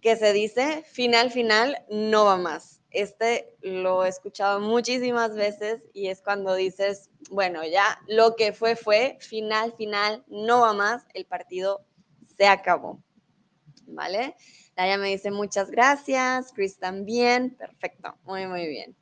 [0.01, 6.09] que se dice, final, final, no va más este lo he escuchado muchísimas veces y
[6.09, 11.27] es cuando dices, bueno, ya lo que fue fue, final, final, no va más, el
[11.27, 11.85] partido
[12.37, 13.03] se acabó.
[13.91, 14.37] ¿Vale?
[14.77, 18.97] Daya me dice muchas gracias, Chris también, perfecto, muy, muy bien.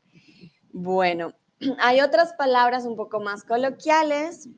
[0.72, 1.34] Bueno,
[1.78, 4.48] hay otras palabras un poco más coloquiales.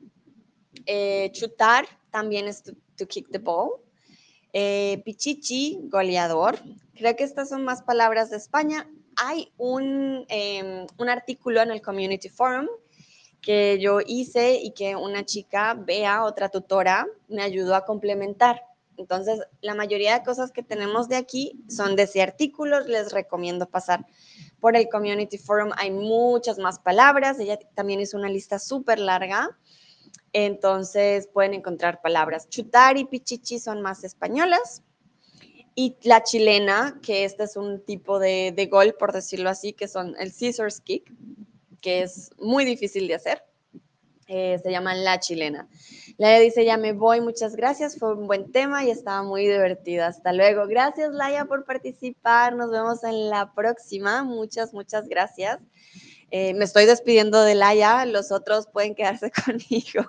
[0.85, 3.81] Eh, chutar también es to, kick the ball.
[4.53, 6.59] Eh, pichichi, goleador.
[6.95, 8.89] Creo que estas son más palabras de España.
[9.21, 12.67] Hay un, em, un artículo en el Community Forum
[13.41, 18.63] que yo hice y que una chica, vea otra tutora, me ayudó a complementar.
[18.97, 22.81] Entonces, la mayoría de cosas que tenemos de aquí son de ese artículo.
[22.81, 24.05] Les recomiendo pasar
[24.59, 25.71] por el Community Forum.
[25.77, 27.39] Hay muchas más palabras.
[27.39, 29.57] Ella también hizo una lista súper larga.
[30.33, 32.49] Entonces, pueden encontrar palabras.
[32.49, 34.83] Chutar y pichichi son más españolas.
[35.75, 39.87] Y la chilena, que este es un tipo de, de gol, por decirlo así, que
[39.87, 41.11] son el scissors kick,
[41.81, 43.43] que es muy difícil de hacer.
[44.31, 45.67] Eh, se llama La Chilena.
[46.17, 50.05] Laia dice, ya me voy, muchas gracias, fue un buen tema y estaba muy divertida.
[50.05, 50.67] Hasta luego.
[50.67, 52.55] Gracias, Laia, por participar.
[52.55, 54.23] Nos vemos en la próxima.
[54.23, 55.59] Muchas, muchas gracias.
[56.29, 60.05] Eh, me estoy despidiendo de Laia, los otros pueden quedarse conmigo,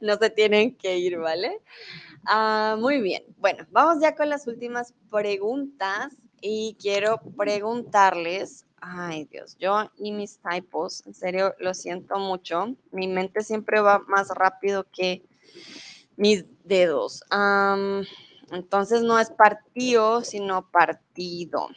[0.00, 1.60] no se tienen que ir, ¿vale?
[2.26, 9.56] Ah, muy bien, bueno, vamos ya con las últimas preguntas y quiero preguntarles Ay, Dios,
[9.58, 12.76] yo y mis typos, en serio, lo siento mucho.
[12.92, 15.22] Mi mente siempre va más rápido que
[16.16, 17.22] mis dedos.
[18.50, 21.68] entonces no es partido, sino partido.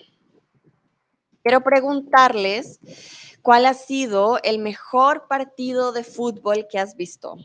[1.43, 2.79] Quiero preguntarles
[3.41, 7.35] cuál ha sido el mejor partido de fútbol que has visto.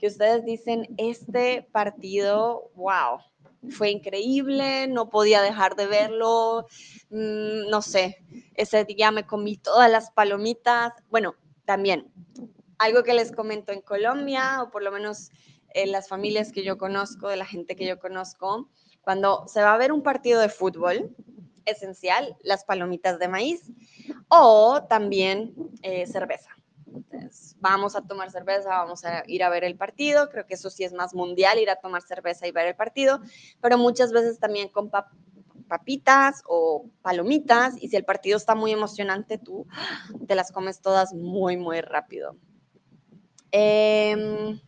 [0.00, 3.20] Que ustedes dicen, este partido, wow,
[3.68, 6.66] fue increíble, no podía dejar de verlo,
[7.10, 8.24] mm, no sé,
[8.54, 11.34] ese día me comí todas las palomitas, bueno,
[11.66, 12.10] también
[12.78, 15.30] algo que les comento en Colombia, o por lo menos
[15.74, 18.70] en las familias que yo conozco, de la gente que yo conozco,
[19.02, 21.14] cuando se va a ver un partido de fútbol,
[21.66, 23.70] esencial, las palomitas de maíz
[24.28, 26.56] o también eh, cerveza
[27.60, 30.28] vamos a tomar cerveza, vamos a ir a ver el partido.
[30.30, 33.20] Creo que eso sí es más mundial, ir a tomar cerveza y ver el partido,
[33.60, 34.90] pero muchas veces también con
[35.68, 37.74] papitas o palomitas.
[37.80, 39.66] Y si el partido está muy emocionante, tú
[40.26, 42.36] te las comes todas muy, muy rápido.
[43.52, 44.58] Eh,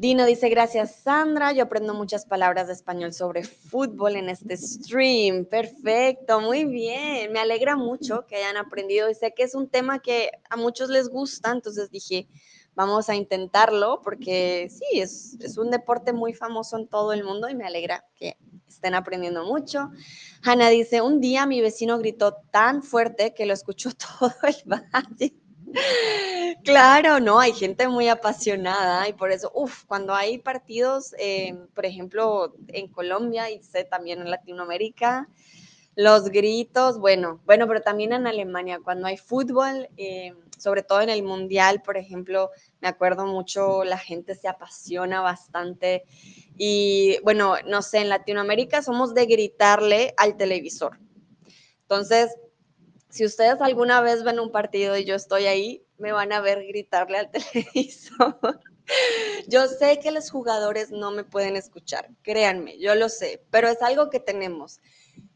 [0.00, 5.44] Dino dice, gracias Sandra, yo aprendo muchas palabras de español sobre fútbol en este stream.
[5.44, 7.30] Perfecto, muy bien.
[7.32, 10.88] Me alegra mucho que hayan aprendido y sé que es un tema que a muchos
[10.88, 12.28] les gusta, entonces dije,
[12.74, 17.54] vamos a intentarlo porque sí, es, un deporte muy famoso en todo el mundo y
[17.54, 19.90] me alegra que estén aprendiendo mucho.
[20.42, 25.34] Hanna dice, un día mi vecino gritó tan fuerte que lo escuchó todo el valle.
[26.64, 31.86] Claro, no, hay gente muy apasionada y por eso, uff, cuando hay partidos, eh, por
[31.86, 35.28] ejemplo, en Colombia y sé también en Latinoamérica,
[35.96, 41.08] los gritos, bueno, bueno, pero también en Alemania, cuando hay fútbol, eh, sobre todo en
[41.08, 42.50] el Mundial, por ejemplo,
[42.80, 46.04] me acuerdo mucho, la gente se apasiona bastante
[46.56, 50.98] y bueno, no sé, en Latinoamérica somos de gritarle al televisor.
[51.82, 52.36] Entonces,
[53.10, 56.64] si ustedes alguna vez ven un partido y yo estoy ahí, me van a ver
[56.66, 57.30] gritarle al
[57.62, 58.38] televisor.
[59.46, 63.82] Yo sé que los jugadores no me pueden escuchar, créanme, yo lo sé, pero es
[63.82, 64.80] algo que tenemos,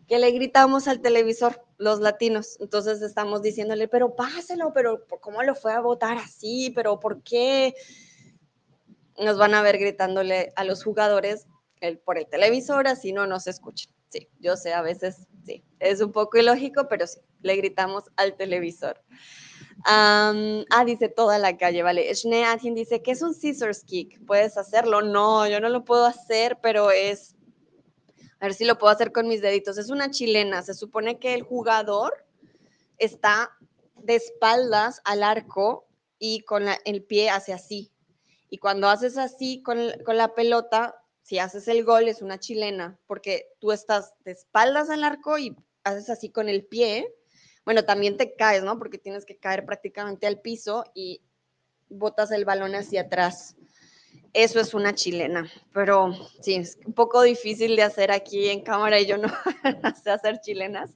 [0.08, 2.56] que le gritamos al televisor, los latinos.
[2.60, 6.72] Entonces estamos diciéndole, pero páselo, pero ¿cómo lo fue a votar así?
[6.74, 7.74] ¿Pero por qué?
[9.18, 11.46] Nos van a ver gritándole a los jugadores
[12.04, 13.92] por el televisor, así no nos escuchan.
[14.08, 18.36] Sí, yo sé, a veces sí, es un poco ilógico, pero sí, le gritamos al
[18.36, 19.02] televisor.
[19.84, 22.14] ah, dice toda la calle, vale.
[22.14, 24.24] Schneatin dice, ¿qué es un scissors kick?
[24.26, 25.02] ¿Puedes hacerlo?
[25.02, 27.36] No, yo no lo puedo hacer, pero es,
[28.40, 29.78] a ver si lo puedo hacer con mis deditos.
[29.78, 32.26] Es una chilena, se supone que el jugador
[32.98, 33.50] está
[33.96, 35.86] de espaldas al arco
[36.18, 37.90] y con el pie hace así.
[38.48, 43.48] Y cuando haces así con la pelota, si haces el gol es una chilena, porque
[43.58, 47.12] tú estás de espaldas al arco y haces así con el pie
[47.64, 48.78] bueno, también te caes, ¿no?
[48.78, 51.22] Porque tienes que caer prácticamente al piso y
[51.88, 53.56] botas el balón hacia atrás.
[54.34, 56.12] Eso es una chilena, pero
[56.42, 59.28] sí, es un poco difícil de hacer aquí en cámara y yo no
[60.02, 60.90] sé hacer chilenas.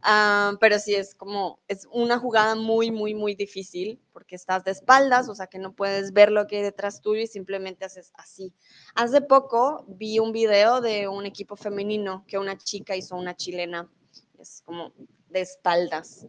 [0.00, 4.70] Ah, pero sí, es como, es una jugada muy, muy, muy difícil porque estás de
[4.70, 8.12] espaldas, o sea que no puedes ver lo que hay detrás tuyo y simplemente haces
[8.14, 8.54] así.
[8.94, 13.90] Hace poco vi un video de un equipo femenino que una chica hizo una chilena.
[14.38, 14.92] Es como
[15.30, 16.28] de espaldas.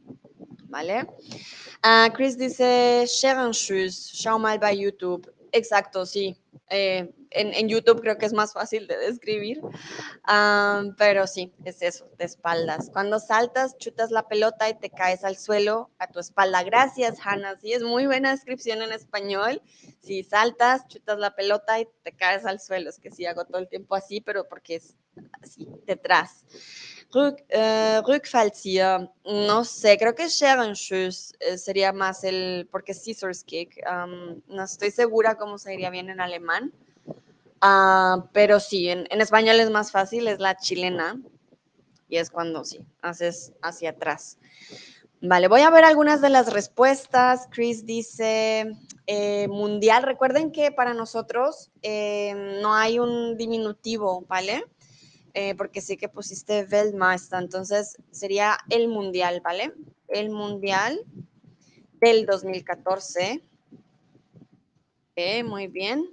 [0.66, 1.04] ¿Vale?
[1.86, 5.32] Uh, Chris dice, Shoes, show mal by YouTube.
[5.54, 6.36] Exacto, sí.
[6.70, 9.62] Eh, en, YouTube creo que es más fácil de describir,
[10.97, 12.89] pero sí, es eso, de espaldas.
[12.91, 16.64] Cuando saltas, chutas la pelota y te caes al suelo a tu espalda.
[16.64, 17.60] Gracias, Hannah.
[17.60, 19.62] Sí, es muy buena descripción en español.
[20.01, 22.89] Si saltas, chutas la pelota y te caes al suelo.
[22.89, 24.95] Es que sí hago todo el tiempo así, pero porque es
[25.39, 26.45] así, detrás.
[27.14, 28.01] Rück, eh,
[29.26, 33.82] no sé, creo que Scherenschuss eh, sería más el, porque Scissors Kick,
[34.47, 36.74] no estoy segura cómo se diría bien en alemán,
[37.61, 41.22] uh, pero sí, en, en, español es más fácil, es la chilena,
[42.09, 44.38] y es cuando sí, haces hacia atrás.
[45.26, 47.47] Vale, voy a ver algunas de las respuestas.
[47.49, 48.76] Chris dice,
[49.07, 54.66] eh, mundial, recuerden que para nosotros eh, no hay un diminutivo, ¿vale?
[55.36, 59.74] Eh, porque sí que pusiste Weltmeister, entonces sería el mundial, ¿vale?
[60.08, 61.04] El mundial
[62.00, 63.42] del 2014.
[65.46, 66.08] muy bien.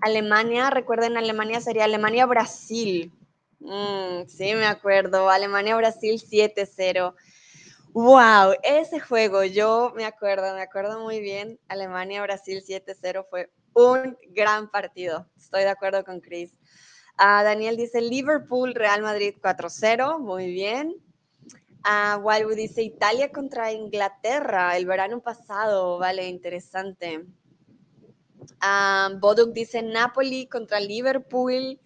[0.00, 3.12] Alemania, recuerden, Alemania sería Alemania-Brasil.
[3.60, 5.28] Mm, sí, me acuerdo.
[5.28, 7.14] Alemania-Brasil 7-0.
[7.92, 11.58] Wow, ese juego, yo me acuerdo, me acuerdo muy bien.
[11.68, 15.28] Alemania-Brasil 7-0 fue un gran partido.
[15.36, 16.54] Estoy de acuerdo con Chris.
[17.18, 20.96] Uh, Daniel dice Liverpool, Real Madrid 4-0, muy bien.
[21.84, 27.26] Uh, Wildwood dice Italia contra Inglaterra el verano pasado, vale, interesante.
[28.62, 31.78] Uh, Boduk dice Napoli contra Liverpool.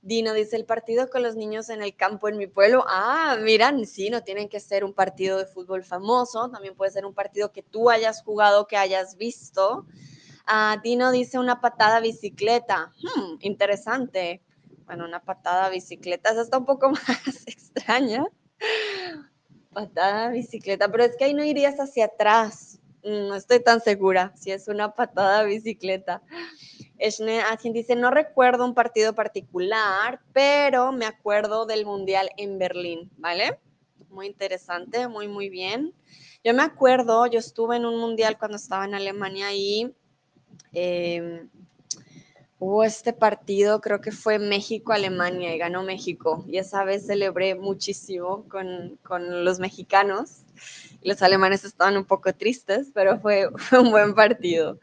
[0.00, 2.84] Dino dice el partido con los niños en el campo en mi pueblo.
[2.86, 7.04] Ah, miran, sí, no tienen que ser un partido de fútbol famoso, también puede ser
[7.04, 9.86] un partido que tú hayas jugado, que hayas visto.
[10.82, 12.92] Dino dice una patada bicicleta.
[13.02, 14.42] Hmm, interesante
[14.88, 18.24] bueno, una patada bicicleta, esa está un poco más extraña.
[19.70, 22.80] Patada bicicleta, pero es que ahí no irías hacia atrás.
[23.04, 26.22] No estoy tan segura si es una patada bicicleta.
[27.50, 33.60] Alguien dice, no recuerdo un partido particular, pero me acuerdo del Mundial en Berlín, ¿vale?
[34.08, 35.92] Muy interesante, muy, muy bien.
[36.42, 39.94] Yo me acuerdo, yo estuve en un Mundial cuando estaba en Alemania y
[40.72, 41.46] eh,
[42.60, 46.44] Hubo este partido, creo que fue México-Alemania y ganó México.
[46.48, 48.98] Y esa vez celebré muchísimo con,
[49.44, 50.42] los mexicanos.
[51.02, 53.48] Los alemanes estaban un poco tristes, pero fue,
[53.80, 54.80] un buen partido.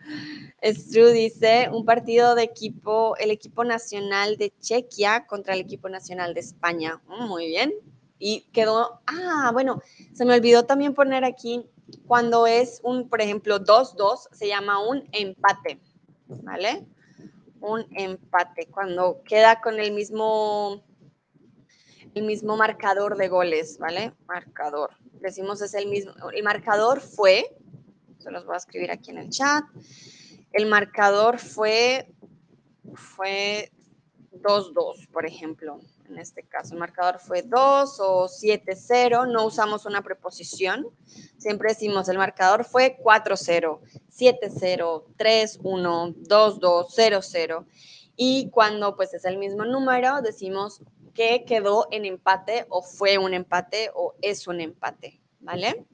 [0.64, 6.34] Stru dice, un partido de equipo, el equipo nacional de Chequia contra el equipo nacional
[6.34, 7.02] de España.
[7.08, 7.74] Mm, muy bien.
[8.20, 9.82] Y quedó, ah, bueno,
[10.14, 11.66] se me olvidó también poner aquí,
[12.08, 15.82] cuando es un, por ejemplo, 2-2, se llama un empate,
[16.28, 16.86] ¿vale?
[17.66, 20.84] Un empate, cuando queda con el mismo,
[22.14, 24.14] el mismo marcador de goles, ¿vale?
[24.28, 24.92] Marcador.
[25.14, 26.14] Decimos es el mismo.
[26.32, 27.56] El marcador fue,
[28.20, 29.64] se los voy a escribir aquí en el chat.
[30.52, 32.14] El marcador fue,
[32.94, 33.72] fue
[34.32, 35.80] 2-2, por ejemplo.
[36.10, 39.32] En este caso, el marcador fue 2 o 7-0.
[39.32, 40.88] No usamos una preposición.
[41.38, 43.80] Siempre decimos el marcador fue 4-0.
[44.12, 47.66] 7-0, 3-1, 2-2, 0-0.
[48.16, 50.82] Y cuando pues es el mismo número, decimos
[51.14, 55.86] que quedó en empate o fue un empate o es un empate, ¿vale?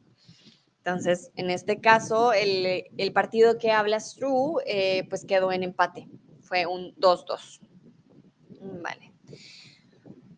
[0.83, 6.07] Entonces, en este caso, el, el partido que hablas tú, eh, pues quedó en empate.
[6.41, 7.59] Fue un 2-2.
[8.81, 9.10] Vale.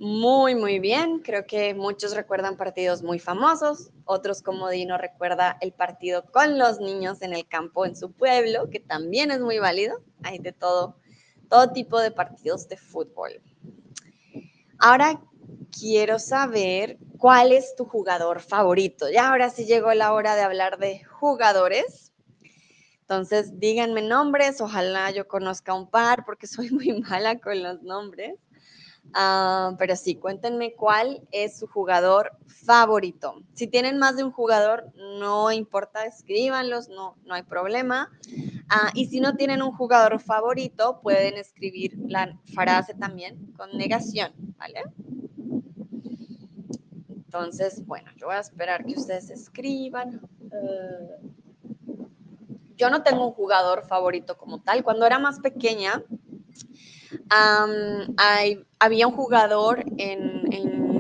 [0.03, 1.19] Muy, muy bien.
[1.19, 3.89] Creo que muchos recuerdan partidos muy famosos.
[4.03, 8.69] Otros, como Dino, recuerda el partido con los niños en el campo en su pueblo,
[8.69, 10.03] que también es muy válido.
[10.21, 10.97] Hay de todo,
[11.49, 13.41] todo tipo de partidos de fútbol.
[14.77, 15.21] Ahora
[15.71, 19.09] quiero saber cuál es tu jugador favorito.
[19.09, 22.11] Ya ahora sí llegó la hora de hablar de jugadores.
[22.99, 24.59] Entonces, díganme nombres.
[24.59, 28.33] Ojalá yo conozca un par porque soy muy mala con los nombres.
[29.13, 33.35] Ah, pero sí, cuéntenme cuál es su jugador favorito.
[33.53, 38.09] Si tienen más de un jugador, no importa, escríbanlos, no, no hay problema.
[38.69, 44.31] Ah, y si no tienen un jugador favorito, pueden escribir la frase también con negación,
[44.57, 44.83] ¿vale?
[47.09, 50.21] Entonces, bueno, yo voy a esperar que ustedes escriban.
[50.51, 51.29] Eh,
[52.77, 54.83] yo no tengo un jugador favorito como tal.
[54.83, 56.03] Cuando era más pequeña,
[57.29, 60.43] hay, había un jugador en,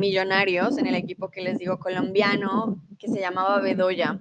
[0.03, 4.19] Millonarios, en el equipo que les digo colombiano, que se llamaba Bedoya.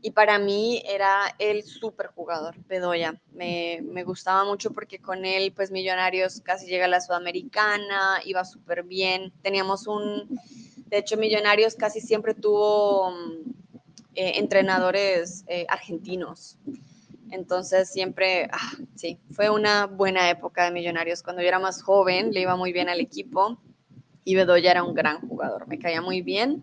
[0.00, 3.14] Y para mí era el super jugador, Bedoya.
[3.32, 8.44] Me, me, gustaba mucho porque con él, pues Millonarios casi llega a la Sudamericana, iba
[8.44, 9.32] súper bien.
[9.42, 10.40] Teníamos un,
[10.92, 13.14] de hecho, Millonarios casi siempre tuvo
[14.14, 16.58] eh, entrenadores eh, argentinos.
[17.32, 21.22] Entonces siempre, ah, sí, fue una buena época de Millonarios.
[21.22, 23.58] Cuando yo era más joven, le iba muy bien al equipo
[24.22, 26.62] y Bedoya era un gran jugador, me caía muy bien.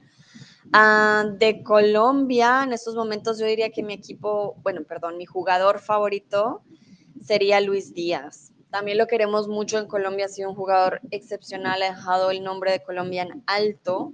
[0.72, 5.80] Ah, de Colombia, en estos momentos yo diría que mi equipo, bueno, perdón, mi jugador
[5.80, 6.62] favorito
[7.24, 8.54] sería Luis Díaz.
[8.70, 12.72] También lo queremos mucho en Colombia, ha sido un jugador excepcional, ha dejado el nombre
[12.72, 14.14] de Colombia en alto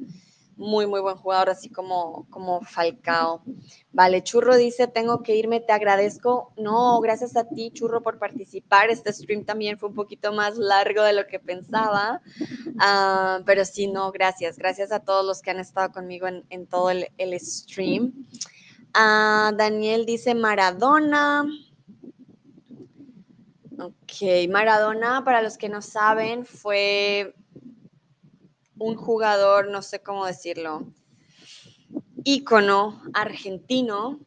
[0.58, 3.44] muy, muy buen jugador, así como, como Falcao.
[3.92, 6.54] Vale, Churro dice, tengo que irme, te agradezco.
[6.58, 8.90] No, gracias a ti, Churro, por participar.
[8.90, 12.22] Este stream también fue un poquito más largo de lo que pensaba,
[12.80, 14.58] ah, pero sí, no, gracias.
[14.58, 18.14] Gracias a todos los que han estado conmigo en, todo el, stream.
[18.94, 21.46] Ah, Daniel dice Maradona.
[23.78, 27.36] Ok, Maradona, para los que no saben, fue
[28.78, 30.86] un jugador, no sé cómo decirlo,
[32.24, 34.20] ícono argentino.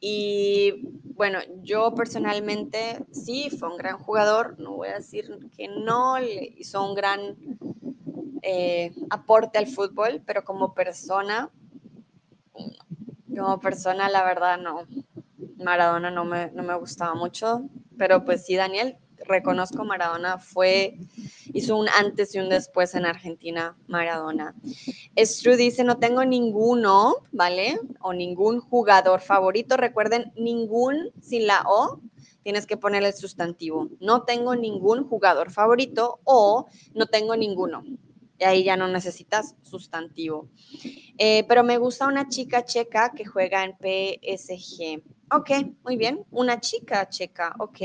[0.00, 6.18] Y bueno, yo personalmente sí, fue un gran jugador, no voy a decir que no,
[6.18, 7.36] le hizo un gran
[8.42, 11.50] eh, aporte al fútbol, pero como persona,
[13.34, 14.86] como persona, la verdad no,
[15.56, 17.62] Maradona no me, no me gustaba mucho,
[17.96, 20.98] pero pues sí, Daniel, reconozco Maradona fue,
[21.54, 24.54] hizo un antes y un después en Argentina, Maradona.
[25.16, 27.78] Stru dice, no tengo ninguno, ¿vale?
[28.00, 29.76] O ningún jugador favorito.
[29.76, 32.00] Recuerden, ningún sin la O,
[32.42, 33.88] tienes que poner el sustantivo.
[34.00, 37.84] No tengo ningún jugador favorito o no tengo ninguno.
[38.38, 40.48] Y ahí ya no necesitas sustantivo.
[41.18, 45.02] Eh, pero me gusta una chica checa que juega en PSG.
[45.30, 45.50] Ok,
[45.82, 46.24] muy bien.
[46.30, 47.80] Una chica checa, ok.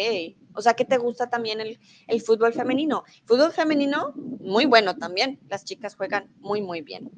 [0.54, 3.04] O sea, que te gusta también el, el, fútbol femenino.
[3.26, 5.40] Fútbol femenino, muy bueno también.
[5.48, 7.12] Las chicas juegan muy, muy bien.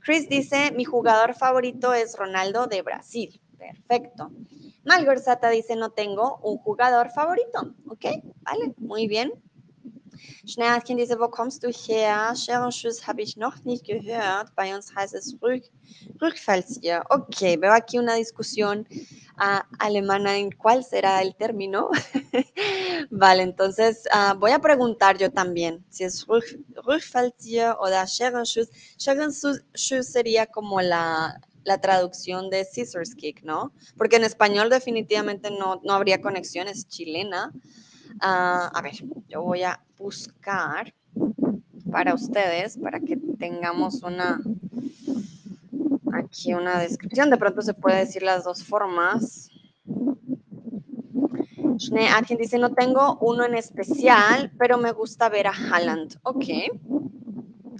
[0.00, 3.40] Chris dice, mi jugador favorito es Ronaldo de Brasil.
[3.58, 4.30] Perfecto.
[4.84, 7.74] Malgorzata dice, no tengo un jugador favorito.
[7.86, 8.06] Ok,
[8.40, 9.32] vale, muy bien.
[10.46, 12.34] Schnellchen dice, wo kommst du her?
[12.34, 14.54] Scherenschuss habe ich noch nicht gehört.
[14.56, 15.64] Bei uns heißt es Rück,
[16.20, 17.04] Rückfallzieher.
[17.10, 18.86] Ok, veo aquí una discusión
[19.38, 21.90] uh, alemana en cuál será el término.
[23.10, 28.68] vale, entonces uh, voy a preguntar yo también si es Rückfallzieher o Scherenschuss.
[28.98, 29.62] Scherenschuss
[30.06, 33.72] sería como la, la traducción de scissors kick, ¿no?
[33.96, 37.52] Porque en español definitivamente no, no habría conexiones chilena.
[38.16, 38.94] Uh, a ver,
[39.28, 40.92] yo voy a buscar
[41.90, 44.40] para ustedes, para que tengamos una,
[46.12, 47.30] aquí una descripción.
[47.30, 49.50] De pronto se puede decir las dos formas.
[52.14, 56.18] Alguien dice, no tengo uno en especial, pero me gusta ver a Haaland.
[56.22, 56.44] Ok,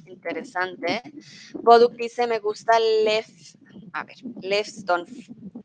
[0.06, 1.02] interesante.
[1.62, 3.26] Boduk dice, me gusta Lev,
[3.92, 5.04] a ver, Levston,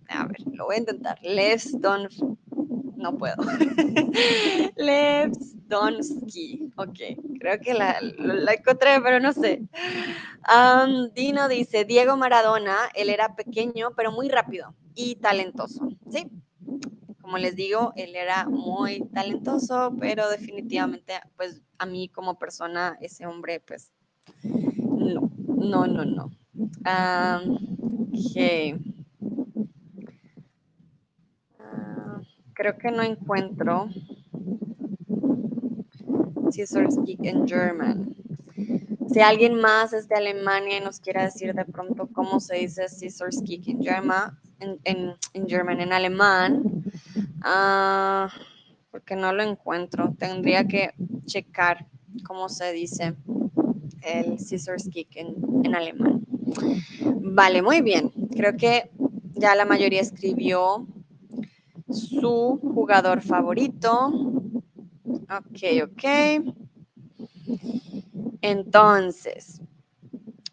[0.10, 1.20] a ver, lo voy a intentar.
[1.22, 2.10] Levston,
[3.06, 3.36] no puedo.
[4.78, 7.00] Levstonsky, ok,
[7.40, 9.62] creo que la, encontré, pero no sé.
[11.14, 16.28] Dino dice, Diego Maradona, él era pequeño, pero muy rápido y talentoso, ¿sí?
[17.22, 23.28] Como les digo, él era muy talentoso, pero definitivamente, pues a mí como persona, ese
[23.28, 23.92] hombre, pues,
[24.44, 26.32] no, no, no, no.
[28.16, 28.80] ok.
[31.60, 32.22] Ah,
[32.56, 33.90] creo que no encuentro
[36.50, 38.16] Scissors Geek en German.
[39.12, 42.88] Si alguien más es de Alemania y nos quiere decir de pronto cómo se dice
[42.88, 44.80] Scissors Geek en German, en,
[45.34, 46.84] en, German, en alemán,
[47.44, 48.30] uh,
[48.90, 50.16] porque no lo encuentro.
[50.18, 50.94] Tendría que
[51.26, 51.86] checar
[52.26, 53.16] cómo se dice
[54.02, 56.26] el Scissors Geek en, en alemán.
[57.22, 58.12] Vale, muy bien.
[58.36, 58.90] Creo que
[59.34, 60.88] ya la mayoría escribió
[61.96, 64.12] su jugador favorito.
[65.06, 66.04] Ok, ok.
[68.42, 69.62] Entonces,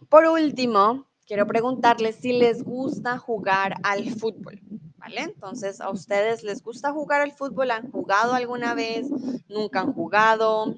[0.09, 4.60] por último, quiero preguntarles si les gusta jugar al fútbol,
[4.97, 5.23] ¿vale?
[5.23, 7.70] Entonces, ¿a ustedes les gusta jugar al fútbol?
[7.70, 9.09] ¿Han jugado alguna vez?
[9.48, 10.77] ¿Nunca han jugado?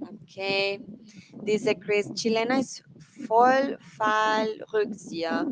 [0.00, 0.82] Ok.
[1.42, 2.84] Dice Chris, chilena es
[3.32, 5.46] Vollfallrückzieher.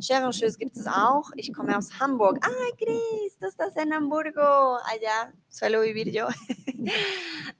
[0.00, 1.28] Scherenschuss gibt es auch.
[1.34, 2.38] Ich komme aus Hamburg.
[2.42, 4.78] Ah, Chris, tú estás en Hamburgo.
[4.84, 6.28] Allá suelo vivir yo.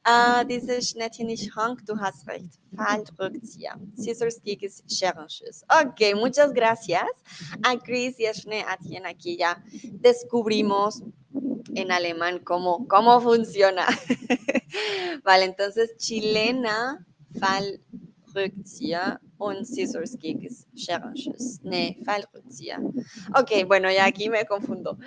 [0.05, 2.60] ah, dice Schnettchen nicht Hank, du hast recht.
[2.76, 3.74] Fallrückzieher.
[3.96, 5.64] Scissors Kick ist Scherenschuss.
[5.68, 7.10] Ok, muchas gracias
[7.64, 9.06] a Chris y a Schnettchen.
[9.06, 11.02] Aquí ya descubrimos
[11.74, 13.88] en alemán cómo, cómo funciona.
[15.24, 17.05] vale, entonces chilena,
[17.40, 20.66] Fallrückzieher on Scissors Gigs.
[23.36, 24.98] Ok, bueno, ya aquí me confundo.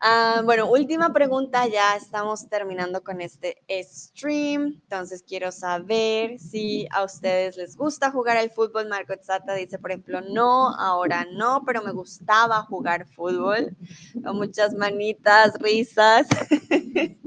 [0.00, 7.04] Ah, bueno, última pregunta, ya estamos terminando con este stream, entonces quiero saber si a
[7.04, 8.88] ustedes les gusta jugar al fútbol.
[8.88, 13.76] Marco Zata dice, por ejemplo, no, ahora no, pero me gustaba jugar fútbol.
[14.14, 16.28] Muchas manitas, risas.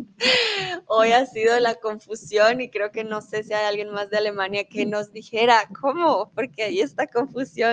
[0.88, 4.18] Hoy ha sido la confusión y creo que no sé si hay alguien más de
[4.18, 7.73] Alemania que nos dijera cómo, porque hay esta confusión.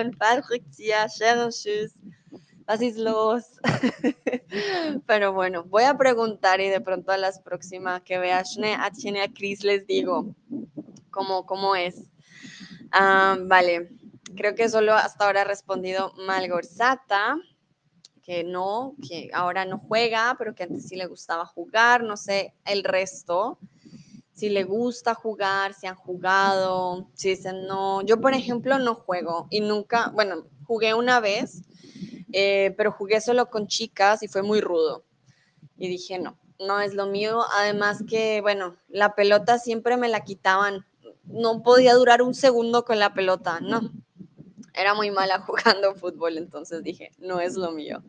[2.67, 3.43] Was ist los?
[5.05, 8.43] Pero bueno, voy a preguntar y de pronto a las próximas que vea a
[8.91, 10.33] Chene a Cris les digo
[11.09, 12.03] cómo, cómo es.
[12.91, 13.89] Ah, vale,
[14.35, 17.37] creo que solo hasta ahora ha respondido Malgorzata
[18.21, 22.53] que no, que ahora no juega, pero que antes sí le gustaba jugar, no sé,
[22.65, 23.57] el resto,
[24.41, 29.45] si le gusta jugar, si han jugado, si dicen no, yo por ejemplo no juego
[29.51, 31.61] y nunca, bueno, jugué una vez,
[32.33, 35.03] eh, pero jugué solo con chicas y fue muy rudo.
[35.77, 40.21] Y dije no, no es lo mío, además que, bueno, la pelota siempre me la
[40.21, 40.87] quitaban,
[41.25, 43.91] no podía durar un segundo con la pelota, no,
[44.81, 48.03] era muy mala jugando fútbol, entonces dije, no es lo mío.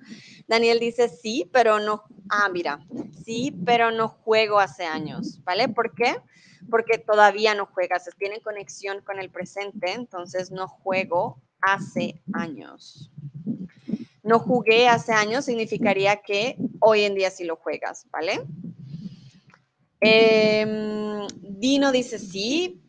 [0.49, 2.81] Daniel dice, sí, pero no, ah, mira,
[3.25, 5.69] sí, pero no juego hace años, ¿vale?
[5.69, 6.17] ¿Por qué?
[6.71, 13.11] Porque todavía no juegas, tiene conexión con el presente, entonces no juego hace años.
[14.23, 18.41] No jugué hace años significaría que hoy en día sí lo juegas, ¿vale?
[20.01, 22.81] Em, Dino dice sí.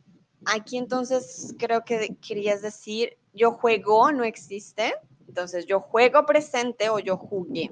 [0.46, 4.94] Aquí entonces creo que querías decir yo juego no existe.
[5.28, 7.72] Entonces, yo juego presente o yo jugué.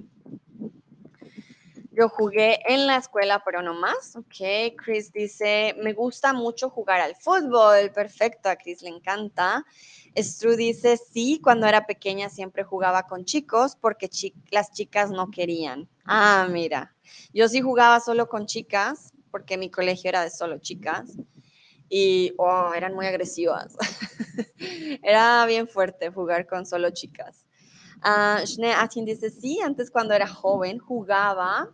[1.91, 4.15] Yo jugué en la escuela, pero no más.
[4.15, 7.91] Ok, Chris dice, me gusta mucho jugar al fútbol.
[7.91, 9.65] Perfecto, a Chris le encanta.
[10.15, 14.09] Stru dice, sí, cuando era pequeña siempre jugaba con chicos porque
[14.49, 15.87] las chicas no querían.
[16.05, 16.95] Ah, mira,
[17.33, 21.17] yo sí jugaba solo con chicas porque mi colegio era de solo chicas
[21.93, 23.75] y oh, eran muy agresivas.
[25.03, 27.45] era bien fuerte jugar con solo chicas.
[27.97, 28.73] Uh, Schnee
[29.05, 31.69] dice, sí, antes cuando era joven jugaba,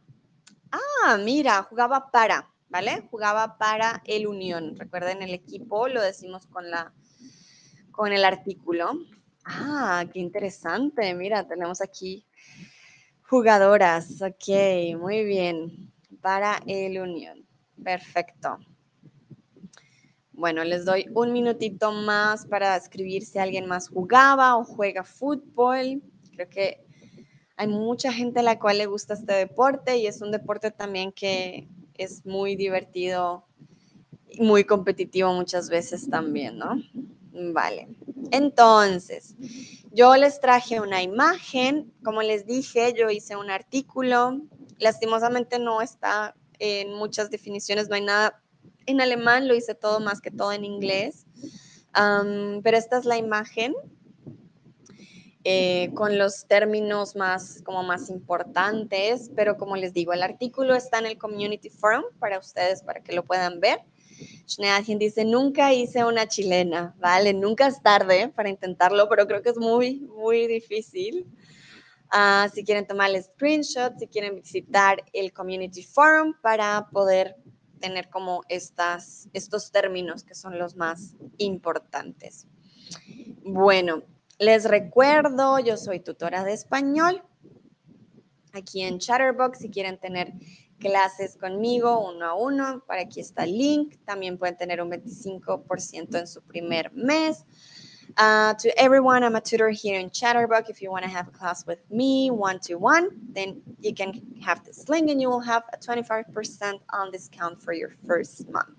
[0.72, 3.07] ah, mira, jugaba para, ¿vale?
[3.11, 4.76] Jugaba para el Unión.
[4.76, 6.91] Recuerden el equipo, lo decimos con, la,
[7.91, 8.94] con el artículo.
[9.45, 11.14] Ah, qué interesante.
[11.14, 12.26] Mira, tenemos aquí
[13.22, 14.19] jugadoras.
[14.19, 15.94] Ok, muy bien.
[16.22, 17.48] Para el Unión.
[17.84, 18.57] Perfecto.
[20.38, 26.04] Bueno, les doy un minutito más para escribir si alguien más jugaba o juega fútbol.
[26.32, 26.86] Creo que
[27.56, 31.12] hay mucha gente a la cual le gusta este deporte y es un deporte también
[31.12, 33.48] que es muy divertido
[34.30, 36.84] y muy competitivo muchas veces también, ¿no?
[37.34, 37.88] Vale.
[38.30, 39.36] Entonces,
[39.92, 41.92] yo les traje una imagen.
[42.04, 44.40] Como les dije, yo hice un artículo.
[44.78, 48.44] Lastimosamente no está en muchas definiciones, no hay nada
[48.88, 51.26] en alemán, lo hice todo más que todo en inglés.
[51.94, 53.76] pero esta es la imagen
[55.44, 61.00] eh, con los términos más, como más importantes, pero como les digo, el artículo está
[61.00, 63.80] en el Community Forum para ustedes, para que lo puedan ver.
[64.46, 67.34] Schneadchen dice, nunca hice una chilena, ¿vale?
[67.34, 71.26] Nunca es tarde para intentarlo, pero creo que es muy, muy difícil.
[72.10, 77.38] Ah, si quieren tomar el screenshot, si quieren visitar el Community Forum para poder
[77.80, 82.48] tener como estas, estos términos que son los más importantes.
[83.44, 84.04] Bueno,
[84.40, 87.24] les recuerdo, yo soy tutora de español
[88.54, 89.60] aquí en Chatterbox.
[89.60, 90.34] Si quieren tener
[90.80, 93.95] clases conmigo uno a uno, para aquí está el link.
[94.06, 97.45] También pueden tener un 25% en su primer mes.
[98.18, 100.69] Uh, to everyone, I'm a tutor here in Chatterbox.
[100.69, 104.19] If you want to have a class with me one to one, then you can
[104.41, 108.76] have this link and you will have a 25% on discount for your first month.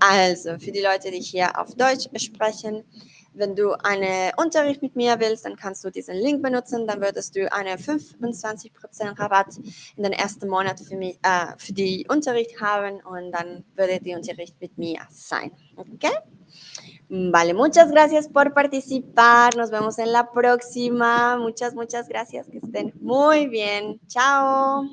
[0.00, 2.82] Also, für die Leute, die hier auf Deutsch sprechen,
[3.34, 6.86] wenn du einen Unterricht mit mir willst, dann kannst du diesen Link benutzen.
[6.86, 9.58] Dann würdest du einen 25% Rabatt
[9.96, 14.16] in den ersten Monat für, mich, äh, für die Unterricht haben und dann würde der
[14.16, 15.52] Unterricht mit mir sein.
[15.76, 16.16] Okay?
[17.08, 19.56] Vale, muchas gracias por participar.
[19.56, 21.36] Nos vemos en la próxima.
[21.36, 22.48] Muchas, muchas gracias.
[22.48, 24.00] Que estén muy bien.
[24.08, 24.84] Chao.